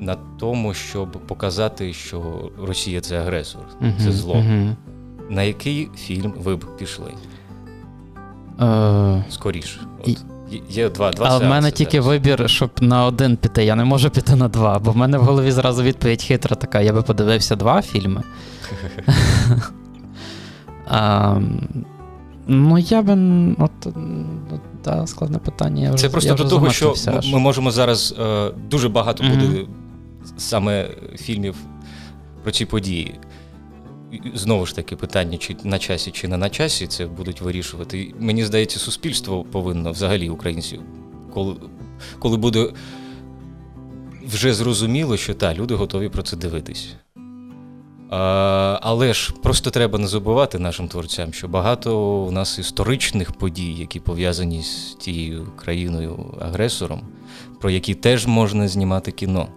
на 0.00 0.16
тому, 0.38 0.74
щоб 0.74 1.10
показати, 1.10 1.92
що 1.92 2.50
Росія 2.62 3.00
це 3.00 3.20
агресор, 3.20 3.62
угу. 3.80 3.92
це 3.98 4.12
зло. 4.12 4.44
На 5.30 5.42
який 5.42 5.88
фільм 5.96 6.34
ви 6.38 6.56
б 6.56 6.76
пішли? 6.76 7.12
Е... 8.60 9.24
Скоріше. 9.30 9.80
От. 10.04 10.24
Є 10.68 10.88
два 10.88 11.10
два 11.10 11.26
А 11.30 11.38
в 11.38 11.44
мене 11.44 11.70
тільки 11.70 12.02
зараз. 12.02 12.06
вибір, 12.06 12.50
щоб 12.50 12.70
на 12.80 13.04
один 13.04 13.36
піти. 13.36 13.64
Я 13.64 13.74
не 13.74 13.84
можу 13.84 14.10
піти 14.10 14.36
на 14.36 14.48
два, 14.48 14.78
бо 14.78 14.90
в 14.90 14.96
мене 14.96 15.18
в 15.18 15.22
голові 15.22 15.50
зразу 15.50 15.82
відповідь 15.82 16.22
хитра 16.22 16.56
така: 16.56 16.80
я 16.80 16.92
би 16.92 17.02
подивився 17.02 17.56
два 17.56 17.82
фільми. 17.82 18.22
Ну, 22.48 22.78
я 22.78 23.02
би. 23.02 23.18
От, 23.58 23.94
та, 24.82 25.06
складне 25.06 25.38
питання. 25.38 25.82
Я 25.82 25.90
Це 25.90 25.94
вже, 25.94 26.08
просто 26.08 26.30
я 26.30 26.36
до 26.36 26.44
того, 26.44 26.70
що 26.70 26.94
аж. 27.06 27.32
ми 27.32 27.38
можемо 27.38 27.70
зараз 27.70 28.14
е, 28.20 28.50
дуже 28.70 28.88
багато 28.88 29.24
mm-hmm. 29.24 29.48
буде 29.48 29.66
саме 30.36 30.88
фільмів 31.16 31.54
про 32.42 32.52
ці 32.52 32.64
події. 32.64 33.14
Знову 34.34 34.66
ж 34.66 34.76
таки, 34.76 34.96
питання, 34.96 35.38
чи 35.38 35.56
на 35.64 35.78
часі, 35.78 36.10
чи 36.10 36.28
не 36.28 36.36
на 36.36 36.50
часі, 36.50 36.86
це 36.86 37.06
будуть 37.06 37.40
вирішувати. 37.40 38.14
Мені 38.20 38.44
здається, 38.44 38.78
суспільство 38.78 39.44
повинно 39.44 39.92
взагалі 39.92 40.28
українців, 40.28 40.80
коли 41.34 41.56
коли 42.18 42.36
буде 42.36 42.72
вже 44.26 44.54
зрозуміло, 44.54 45.16
що 45.16 45.34
та, 45.34 45.54
люди 45.54 45.74
готові 45.74 46.08
про 46.08 46.22
це 46.22 46.36
дивитись. 46.36 46.88
Але 48.80 49.14
ж 49.14 49.32
просто 49.42 49.70
треба 49.70 49.98
не 49.98 50.06
забувати 50.06 50.58
нашим 50.58 50.88
творцям, 50.88 51.32
що 51.32 51.48
багато 51.48 51.98
у 52.22 52.30
нас 52.30 52.58
історичних 52.58 53.32
подій, 53.32 53.72
які 53.72 54.00
пов'язані 54.00 54.62
з 54.62 54.96
тією 55.00 55.46
країною-агресором, 55.56 57.00
про 57.60 57.70
які 57.70 57.94
теж 57.94 58.26
можна 58.26 58.68
знімати 58.68 59.12
кіно. 59.12 59.48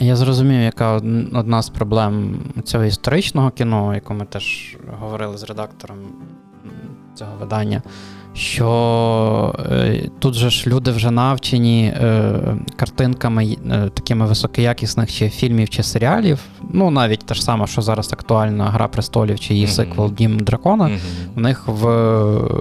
Я 0.00 0.16
зрозумів, 0.16 0.60
яка 0.60 0.92
одна 1.32 1.62
з 1.62 1.68
проблем 1.68 2.40
цього 2.64 2.84
історичного 2.84 3.50
кіно, 3.50 3.94
яку 3.94 4.14
ми 4.14 4.24
теж 4.24 4.76
говорили 5.00 5.38
з 5.38 5.42
редактором 5.42 5.98
цього 7.14 7.30
видання 7.40 7.82
що 8.36 9.54
е, 9.70 10.10
тут 10.18 10.34
же 10.34 10.50
ж 10.50 10.70
люди 10.70 10.90
вже 10.90 11.10
навчені 11.10 11.84
е, 11.86 12.32
картинками 12.76 13.56
е, 13.70 13.90
такими 13.94 14.26
високоякісних 14.26 15.12
чи 15.12 15.28
фільмів 15.28 15.68
чи 15.68 15.82
серіалів. 15.82 16.38
Ну, 16.72 16.90
навіть 16.90 17.26
те 17.26 17.34
ж 17.34 17.42
саме, 17.42 17.66
що 17.66 17.82
зараз 17.82 18.12
актуальна 18.12 18.64
Гра 18.64 18.88
престолів 18.88 19.40
чи 19.40 19.54
її 19.54 19.66
сиквел 19.66 20.12
Дім 20.12 20.38
Дракона. 20.38 20.84
Mm-hmm. 20.84 20.98
У 21.36 21.40
них 21.40 21.62
в, 21.66 21.86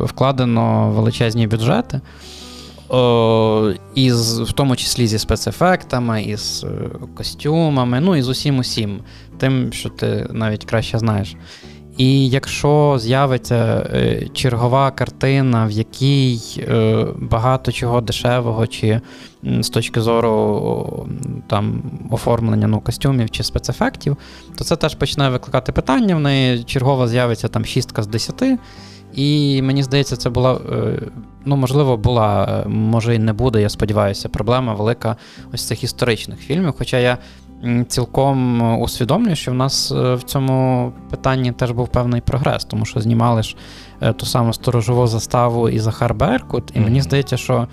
вкладено 0.05 0.89
величезні 0.89 1.47
бюджети. 1.47 2.01
О, 2.89 3.71
із, 3.95 4.39
В 4.39 4.51
тому 4.51 4.75
числі 4.75 5.07
зі 5.07 5.19
спецефектами, 5.19 6.23
із 6.23 6.65
костюмами, 7.15 7.99
ну 7.99 8.15
і 8.15 8.21
з 8.21 8.29
усім 8.29 8.59
усім, 8.59 8.99
тим, 9.37 9.73
що 9.73 9.89
ти 9.89 10.27
навіть 10.31 10.65
краще 10.65 10.99
знаєш. 10.99 11.35
І 11.97 12.29
якщо 12.29 12.97
з'явиться 12.99 13.89
е, 13.93 14.27
чергова 14.33 14.91
картина, 14.91 15.65
в 15.65 15.71
якій 15.71 16.39
е, 16.57 17.05
багато 17.19 17.71
чого 17.71 18.01
дешевого, 18.01 18.67
чи 18.67 19.01
з 19.43 19.69
точки 19.69 20.01
зору 20.01 21.07
там 21.47 21.83
оформлення 22.11 22.67
ну, 22.67 22.79
костюмів 22.79 23.29
чи 23.29 23.43
спецефектів, 23.43 24.17
то 24.57 24.63
це 24.63 24.75
теж 24.75 24.95
почне 24.95 25.29
викликати 25.29 25.71
питання. 25.71 26.15
В 26.15 26.19
неї 26.19 26.63
чергова 26.63 27.07
з'явиться 27.07 27.47
там 27.47 27.65
шістка 27.65 28.03
з 28.03 28.07
десяти. 28.07 28.57
І 29.15 29.61
мені 29.61 29.83
здається, 29.83 30.15
це 30.15 30.29
була, 30.29 30.53
е, 30.53 31.01
ну, 31.45 31.55
можливо, 31.55 31.97
була, 31.97 32.63
може 32.67 33.15
і 33.15 33.19
не 33.19 33.33
буде, 33.33 33.61
я 33.61 33.69
сподіваюся, 33.69 34.29
проблема 34.29 34.73
велика 34.73 35.15
ось 35.53 35.67
цих 35.67 35.83
історичних 35.83 36.39
фільмів. 36.39 36.73
Хоча 36.77 36.97
я 36.97 37.17
цілком 37.87 38.61
усвідомлюю, 38.81 39.35
що 39.35 39.51
в 39.51 39.53
нас 39.53 39.91
е, 39.91 40.15
в 40.15 40.23
цьому 40.23 40.91
питанні 41.09 41.51
теж 41.51 41.71
був 41.71 41.87
певний 41.87 42.21
прогрес, 42.21 42.65
тому 42.65 42.85
що 42.85 42.99
знімали 42.99 43.43
ж 43.43 43.55
е, 44.01 44.13
ту 44.13 44.25
саму 44.25 44.53
сторожову 44.53 45.07
заставу 45.07 45.69
і 45.69 45.79
Захар 45.79 46.13
Беркут, 46.13 46.71
і 46.73 46.79
мені 46.79 47.01
здається, 47.01 47.37
що. 47.37 47.67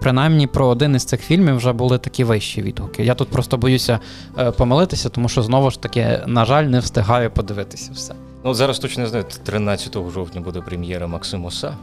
Принаймні 0.00 0.46
про 0.46 0.66
один 0.66 0.94
із 0.94 1.04
цих 1.04 1.20
фільмів 1.20 1.56
вже 1.56 1.72
були 1.72 1.98
такі 1.98 2.24
вищі 2.24 2.62
відгуки. 2.62 3.04
Я 3.04 3.14
тут 3.14 3.28
просто 3.28 3.56
боюся 3.56 3.98
е, 4.38 4.50
помилитися, 4.50 5.08
тому 5.08 5.28
що 5.28 5.42
знову 5.42 5.70
ж 5.70 5.82
таки, 5.82 6.20
на 6.26 6.44
жаль, 6.44 6.64
не 6.64 6.78
встигаю 6.78 7.30
подивитися 7.30 7.90
все. 7.94 8.14
Ну 8.44 8.54
зараз 8.54 8.78
точно 8.78 9.02
не 9.02 9.08
знаю, 9.08 9.24
13 9.44 9.96
жовтня 10.14 10.40
буде 10.40 10.60
прем'єра 10.60 11.06
Максимуса. 11.06 11.76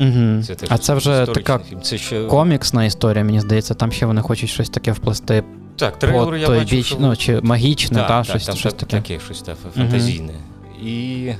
Угу. 0.00 0.42
Це 0.42 0.54
теж 0.54 0.68
а 0.72 0.78
це 0.78 0.94
вже 0.94 1.26
така 1.26 1.58
фільм. 1.58 1.80
Це 1.80 1.98
ще... 1.98 2.24
коміксна 2.24 2.84
історія, 2.84 3.24
мені 3.24 3.40
здається, 3.40 3.74
там 3.74 3.92
ще 3.92 4.06
вони 4.06 4.20
хочуть 4.20 4.50
щось 4.50 4.70
таке 4.70 4.92
вплести 4.92 5.44
так, 5.76 5.98
трейлер 5.98 6.36
я 6.36 6.48
бачу, 6.48 6.76
біч, 6.76 6.86
що... 6.86 6.96
ну, 7.00 7.16
чи 7.16 7.40
магічне, 7.40 7.98
так, 7.98 8.08
та, 8.08 8.16
так, 8.16 8.26
щось, 8.26 8.46
там 8.46 8.56
щось 8.56 8.74
таке. 8.74 8.96
Таке 8.96 9.20
щось 9.20 9.42
та, 9.42 9.54
фантазійне. 9.54 10.32
Mm-hmm. 10.32 10.86
І 10.86 11.34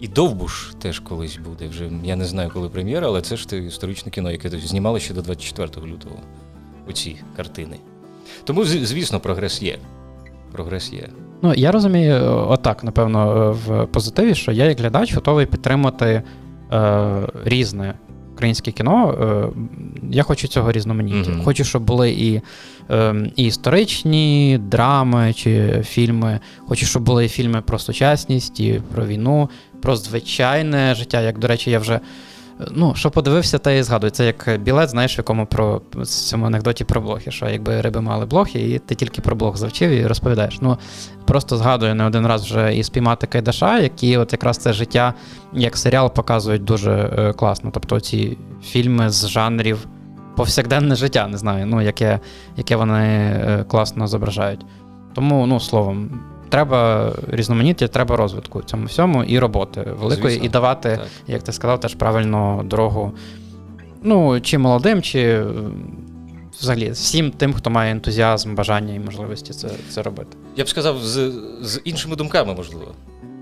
і 0.00 0.08
Довбуш 0.08 0.70
теж 0.78 0.98
колись 0.98 1.36
буде. 1.36 1.68
Вже 1.68 1.90
Я 2.04 2.16
не 2.16 2.24
знаю, 2.24 2.50
коли 2.54 2.68
прем'єра, 2.68 3.06
але 3.06 3.22
це 3.22 3.36
ж 3.36 3.66
історичне 3.66 4.10
кіно, 4.10 4.30
яке 4.30 4.50
знімали 4.50 5.00
ще 5.00 5.14
до 5.14 5.22
24 5.22 5.86
лютого. 5.86 6.16
Оці 6.88 7.16
картини. 7.36 7.76
Тому, 8.44 8.64
звісно, 8.64 9.20
прогрес 9.20 9.62
є. 9.62 9.78
Прогрес 10.54 10.92
є. 10.92 11.08
Ну, 11.42 11.54
я 11.54 11.72
розумію, 11.72 12.14
е, 12.14 12.28
отак, 12.28 12.84
напевно, 12.84 13.32
е, 13.32 13.50
в 13.50 13.86
позитиві, 13.86 14.34
що 14.34 14.52
я 14.52 14.64
як 14.64 14.80
глядач 14.80 15.14
готовий 15.14 15.46
підтримати 15.46 16.22
е, 16.72 17.02
різне 17.44 17.94
українське 18.34 18.72
кіно. 18.72 19.12
Е, 19.12 19.58
я 20.10 20.22
хочу 20.22 20.48
цього 20.48 20.72
різноманіття. 20.72 21.30
Мгм. 21.30 21.42
Хочу, 21.44 21.64
щоб 21.64 21.82
були 21.82 22.10
і, 22.10 22.40
е, 22.90 23.14
і 23.36 23.44
історичні 23.44 24.58
драми 24.62 25.32
чи 25.32 25.82
фільми. 25.84 26.40
Хочу, 26.68 26.86
щоб 26.86 27.02
були 27.02 27.24
і 27.24 27.28
фільми 27.28 27.60
про 27.60 27.78
сучасність, 27.78 28.60
і 28.60 28.80
про 28.94 29.06
війну, 29.06 29.50
про 29.82 29.96
звичайне 29.96 30.94
життя. 30.94 31.20
Як, 31.20 31.38
до 31.38 31.46
речі, 31.48 31.70
я 31.70 31.78
вже. 31.78 32.00
Е, 32.60 32.64
Ну, 32.74 32.94
що 32.94 33.10
подивився, 33.10 33.58
те 33.58 33.78
і 33.78 33.82
згадую. 33.82 34.10
Це 34.10 34.26
як 34.26 34.60
білет, 34.62 34.90
знаєш, 34.90 35.16
в 35.16 35.18
якому 35.18 35.46
про 35.46 35.82
в 35.94 36.06
цьому 36.06 36.46
анекдоті 36.46 36.84
про 36.84 37.00
блохи, 37.00 37.30
що 37.30 37.48
якби 37.48 37.80
риби 37.80 38.00
мали 38.00 38.26
блохи, 38.26 38.70
і 38.70 38.78
ти 38.78 38.94
тільки 38.94 39.20
про 39.20 39.36
блох 39.36 39.56
завчив 39.56 39.90
і 39.90 40.06
розповідаєш. 40.06 40.58
Ну, 40.60 40.78
просто 41.24 41.56
згадую 41.56 41.94
не 41.94 42.04
один 42.04 42.26
раз 42.26 42.44
вже 42.44 42.76
і 42.76 42.82
спіймати 42.82 43.26
Кайдаша, 43.26 43.78
які 43.78 44.16
от 44.16 44.32
якраз 44.32 44.56
це 44.58 44.72
життя 44.72 45.14
як 45.52 45.76
серіал 45.76 46.14
показують 46.14 46.64
дуже 46.64 46.92
е, 46.92 47.32
класно. 47.32 47.70
Тобто 47.74 48.00
ці 48.00 48.38
фільми 48.62 49.10
з 49.10 49.28
жанрів 49.28 49.86
повсякденне 50.36 50.94
життя, 50.94 51.28
не 51.28 51.38
знаю, 51.38 51.66
ну, 51.66 51.82
яке, 51.82 52.20
яке 52.56 52.76
вони 52.76 53.04
е, 53.04 53.64
класно 53.68 54.06
зображають. 54.06 54.66
Тому, 55.14 55.46
ну, 55.46 55.60
словом, 55.60 56.20
треба 56.54 57.12
різноманіття, 57.28 57.88
треба 57.88 58.16
розвитку 58.16 58.62
цьому 58.62 58.86
всьому 58.86 59.24
і 59.24 59.38
роботи 59.38 59.80
великої, 60.00 60.32
Звісно, 60.32 60.46
і 60.46 60.48
давати, 60.48 60.88
так. 60.88 61.06
як 61.26 61.42
ти 61.42 61.52
сказав, 61.52 61.80
теж 61.80 61.94
правильно 61.94 62.62
дорогу. 62.66 63.12
Ну, 64.02 64.40
чи 64.40 64.58
молодим, 64.58 65.02
чи 65.02 65.20
е, 65.20 65.46
взагалі 66.60 66.90
всім 66.90 67.30
тим, 67.30 67.52
хто 67.52 67.70
має 67.70 67.92
ентузіазм, 67.92 68.54
бажання 68.54 68.94
і 68.94 68.98
можливості 68.98 69.52
це, 69.52 69.68
це 69.90 70.02
робити. 70.02 70.36
Я 70.56 70.64
б 70.64 70.68
сказав, 70.68 70.98
з, 70.98 71.32
з 71.62 71.80
іншими 71.84 72.16
думками, 72.16 72.54
можливо. 72.54 72.94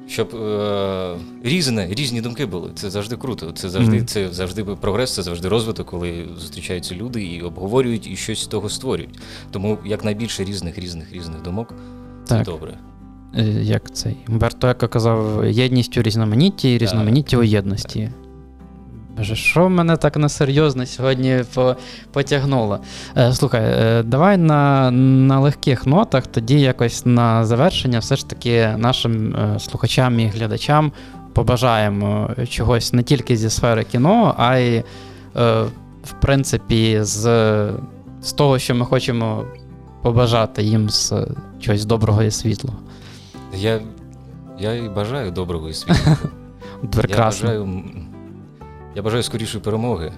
Щоб 0.09 0.35
е, 0.35 1.15
різне, 1.45 1.87
різні 1.91 2.21
думки 2.21 2.47
були. 2.47 2.71
Це 2.75 2.91
завжди 2.91 3.17
круто. 3.17 3.53
Це 3.53 3.69
завжди, 3.71 3.97
Мгм. 3.97 4.07
це 4.07 4.29
завжди 4.29 4.65
прогрес, 4.65 5.15
це 5.15 5.23
завжди 5.23 5.49
розвиток, 5.49 5.87
коли 5.87 6.29
зустрічаються 6.39 6.95
люди 6.95 7.25
і 7.25 7.43
обговорюють 7.43 8.07
і 8.07 8.17
щось 8.17 8.43
з 8.43 8.47
того 8.47 8.69
створюють. 8.69 9.19
Тому 9.51 9.79
якнайбільше 9.85 10.45
різних, 10.45 10.79
різних, 10.79 11.13
різних 11.13 11.43
думок 11.43 11.75
це 12.25 12.35
Так. 12.35 12.45
добре. 12.45 12.79
Е, 13.39 13.43
Як 13.62 13.95
цей 13.95 14.16
Умберто 14.28 14.68
Еко 14.68 14.89
казав, 14.89 15.45
єдність 15.47 15.99
у 15.99 16.03
різноманітті 16.03 16.74
і 16.74 16.78
різноманіття 16.78 17.37
у 17.37 17.43
єдності. 17.43 18.11
Боже, 19.16 19.37
що 19.37 19.68
мене 19.68 19.97
так 19.97 20.16
несерйозно 20.16 20.87
сьогодні 20.87 21.45
по- 21.55 21.76
потягнуло? 22.12 22.78
Е, 23.16 23.33
слухай, 23.33 23.62
е, 23.64 24.03
давай 24.03 24.37
на, 24.37 24.91
на 24.91 25.41
легких 25.41 25.87
нотах, 25.87 26.26
тоді 26.26 26.61
якось 26.61 27.07
на 27.07 27.45
завершення, 27.45 27.99
все 27.99 28.16
ж 28.16 28.28
таки 28.28 28.68
нашим 28.76 29.35
е, 29.37 29.59
слухачам 29.59 30.20
і 30.20 30.26
глядачам 30.26 30.93
побажаємо 31.33 32.30
чогось 32.49 32.93
не 32.93 33.03
тільки 33.03 33.37
зі 33.37 33.51
сфери 33.51 33.85
кіно, 33.85 34.35
а 34.39 34.57
й, 34.57 34.76
е, 34.76 34.85
в 36.05 36.12
принципі, 36.20 36.99
з, 37.03 37.20
з 38.22 38.33
того, 38.33 38.59
що 38.59 38.74
ми 38.74 38.85
хочемо 38.85 39.45
побажати 40.03 40.62
їм 40.62 40.91
з 40.91 41.12
чогось 41.61 41.85
доброго 41.85 42.22
і 42.22 42.30
світлого. 42.30 42.78
Я, 43.55 43.80
я 44.59 44.74
і 44.74 44.88
бажаю 44.88 45.30
доброго 45.30 45.68
і. 45.68 45.86
Прекрасно. 46.92 47.53
Я 47.53 47.59
бажаю, 47.61 47.84
я 48.96 49.03
бажаю 49.03 49.22
скорішої 49.22 49.64
перемоги. 49.64 50.12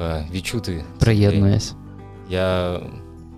е, 0.00 0.28
Відчути. 0.32 0.84
Приєднуюсь. 0.98 1.74
Я 2.30 2.80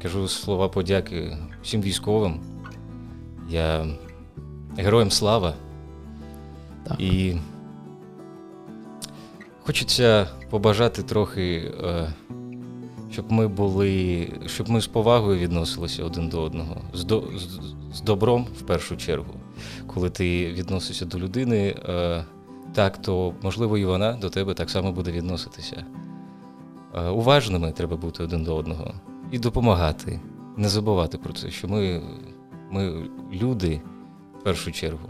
кажу 0.03 0.29
слова 0.29 0.69
подяки 0.69 1.37
всім 1.63 1.83
військовим. 1.83 2.41
Я 3.49 3.87
героям 4.77 5.11
слава. 5.11 5.55
Так. 6.89 7.01
І 7.01 7.37
хочеться 9.63 10.29
побажати 10.51 11.03
трохи, 11.03 11.73
е, 11.85 12.13
щоб 13.13 13.33
ми 13.33 13.49
були, 13.49 14.29
щоб 14.47 14.69
ми 14.71 14.81
з 14.81 14.87
повагою 14.87 15.39
відносилися 15.39 16.05
один 16.05 16.29
до 16.29 16.43
одного, 16.43 16.77
з, 16.95 17.05
до, 17.05 17.25
з, 17.37 17.61
з 17.97 18.01
добром 18.01 18.47
в 18.59 18.63
першу 18.63 18.97
чергу. 18.97 19.35
Коли 19.87 20.11
ти 20.11 20.53
відносишся 20.53 21.05
до 21.05 21.19
людини, 21.19 21.75
е, 21.89 22.25
так, 22.75 23.03
то 23.03 23.35
можливо 23.43 23.79
і 23.79 23.85
вона 23.85 24.13
до 24.13 24.31
тебе 24.31 24.55
так 24.55 24.71
само 24.71 24.93
буде 24.93 25.11
відноситися. 25.13 25.85
Е, 26.95 27.09
Уважними 27.09 27.73
треба 27.73 27.97
бути 27.97 28.23
один 28.23 28.45
до 28.45 28.57
одного 28.57 28.95
і 29.31 29.39
допомагати, 29.39 30.21
не 30.57 30.69
забувати 30.69 31.19
про 31.19 31.33
це, 31.33 31.51
що 31.51 31.69
ми, 31.69 32.03
ми 32.71 32.95
люди 33.33 33.81
в 34.41 34.45
першу 34.45 34.73
чергу. 34.73 35.09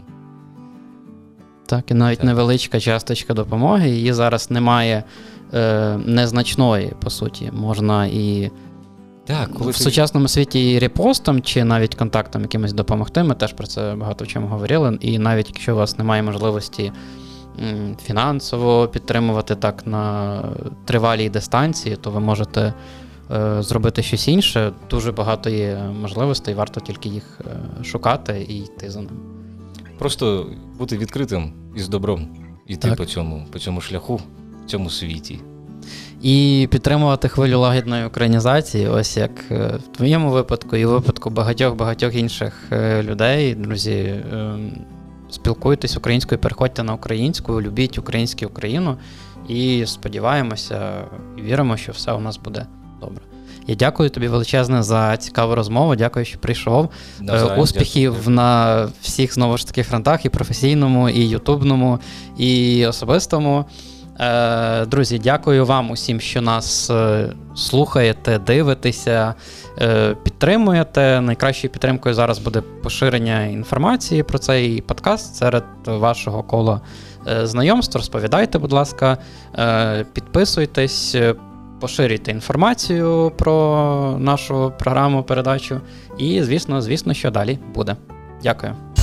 Так, 1.65 1.91
і 1.91 1.93
навіть 1.93 2.17
Так. 2.17 2.25
невеличка 2.25 2.79
часточка 2.79 3.33
допомоги. 3.33 3.89
Її 3.89 4.13
зараз 4.13 4.51
немає 4.51 5.03
е, 5.53 5.97
незначної, 6.05 6.93
по 7.03 7.09
суті. 7.09 7.51
Можна 7.53 8.05
і 8.05 8.51
Так, 9.27 9.49
коли 9.53 9.71
в 9.71 9.77
ти- 9.77 9.83
сучасному 9.83 10.27
світі 10.27 10.71
і 10.71 10.79
репостом, 10.79 11.41
чи 11.41 11.63
навіть 11.63 11.95
контактом 11.95 12.41
якимось 12.41 12.73
допомогти. 12.73 13.23
Ми 13.23 13.35
теж 13.35 13.53
про 13.53 13.67
це 13.67 13.95
багато 13.95 14.25
в 14.25 14.27
чому 14.27 14.47
говорили. 14.47 14.97
І 15.01 15.19
навіть 15.19 15.47
якщо 15.47 15.73
у 15.73 15.77
вас 15.77 15.97
немає 15.97 16.23
можливості 16.23 16.91
фінансово 18.03 18.87
підтримувати 18.87 19.55
так 19.55 19.87
на 19.87 20.41
тривалій 20.85 21.29
дистанції, 21.29 21.95
то 21.95 22.11
ви 22.11 22.19
можете 22.19 22.73
е, 23.31 23.63
зробити 23.63 24.03
щось 24.03 24.27
інше. 24.27 24.71
Дуже 24.89 25.11
багато 25.11 25.49
є 25.49 25.77
можливостей, 26.01 26.53
варто 26.53 26.79
тільки 26.79 27.09
їх 27.09 27.41
е, 27.81 27.83
шукати 27.83 28.45
і 28.49 28.57
йти 28.59 28.89
за 28.89 28.99
ними. 28.99 29.11
Просто 29.97 30.47
бути 30.77 30.97
відкритим 30.97 31.53
і 31.75 31.79
з 31.79 31.89
добром 31.89 32.27
Так. 32.79 32.95
по 32.97 33.05
цьому, 33.05 33.45
по 33.51 33.59
цьому 33.59 33.81
шляху, 33.81 34.15
в 34.65 34.69
цьому 34.69 34.89
світі. 34.89 35.39
І 36.21 36.67
підтримувати 36.71 37.27
хвилю 37.27 37.59
лагідної 37.59 38.05
українізації, 38.05 38.87
ось 38.87 39.17
як 39.17 39.31
е, 39.51 39.79
в 39.83 39.97
твоєму 39.97 40.31
випадку, 40.31 40.75
і 40.75 40.85
в 40.85 40.89
випадку 40.89 41.29
багатьох-багатьох 41.29 42.15
інших 42.15 42.53
е, 42.71 43.03
людей. 43.03 43.55
Друзі, 43.55 43.91
е, 43.93 44.55
спілкуйтесь 45.29 45.97
українською, 45.97 46.41
переходьте 46.41 46.83
на 46.83 46.93
українську, 46.93 47.61
любіть 47.61 47.97
українську 47.97 48.45
Україну 48.45 48.97
і 49.47 49.85
сподіваємося 49.85 50.91
і 51.37 51.41
віримо, 51.41 51.77
що 51.77 51.91
все 51.91 52.11
у 52.11 52.19
нас 52.19 52.37
буде 52.37 52.65
добре. 53.01 53.21
Я 53.67 53.75
дякую 53.75 54.09
тобі 54.09 54.27
величезне 54.27 54.83
за 54.83 55.17
цікаву 55.17 55.55
розмову. 55.55 55.95
Дякую, 55.95 56.25
що 56.25 56.39
прийшов. 56.39 56.89
Е, 57.19 57.23
Навзаєм 57.23 57.59
Успіхів 57.59 58.13
дякую. 58.17 58.35
на 58.35 58.89
всіх 59.01 59.33
знову 59.33 59.57
ж 59.57 59.67
таки 59.67 59.83
фронтах, 59.83 60.25
і 60.25 60.29
професійному, 60.29 61.09
і 61.09 61.29
ютубному, 61.29 61.99
і 62.37 62.85
особистому. 62.85 63.65
Е, 64.19 64.85
Друзі, 64.85 65.19
дякую 65.19 65.65
вам 65.65 65.91
усім, 65.91 66.19
що 66.19 66.41
нас 66.41 66.89
е, 66.89 67.29
слухаєте, 67.55 68.39
дивитеся, 68.39 69.33
е, 69.81 70.15
підтримуєте. 70.23 71.21
Найкращою 71.21 71.71
підтримкою 71.71 72.15
зараз 72.15 72.39
буде 72.39 72.61
поширення 72.83 73.45
інформації 73.45 74.23
про 74.23 74.39
цей 74.39 74.81
подкаст 74.81 75.35
серед 75.35 75.63
вашого 75.85 76.43
кола 76.43 76.81
знайомств. 77.43 77.97
Розповідайте, 77.97 78.59
будь 78.59 78.71
ласка, 78.71 79.17
підписуйтесь, 80.13 81.15
поширюйте 81.79 82.31
інформацію 82.31 83.31
про 83.37 84.15
нашу 84.19 84.73
програму, 84.79 85.23
передачу. 85.23 85.81
І, 86.17 86.43
звісно, 86.43 86.81
звісно, 86.81 87.13
що 87.13 87.31
далі 87.31 87.59
буде. 87.73 87.95
Дякую. 88.43 88.96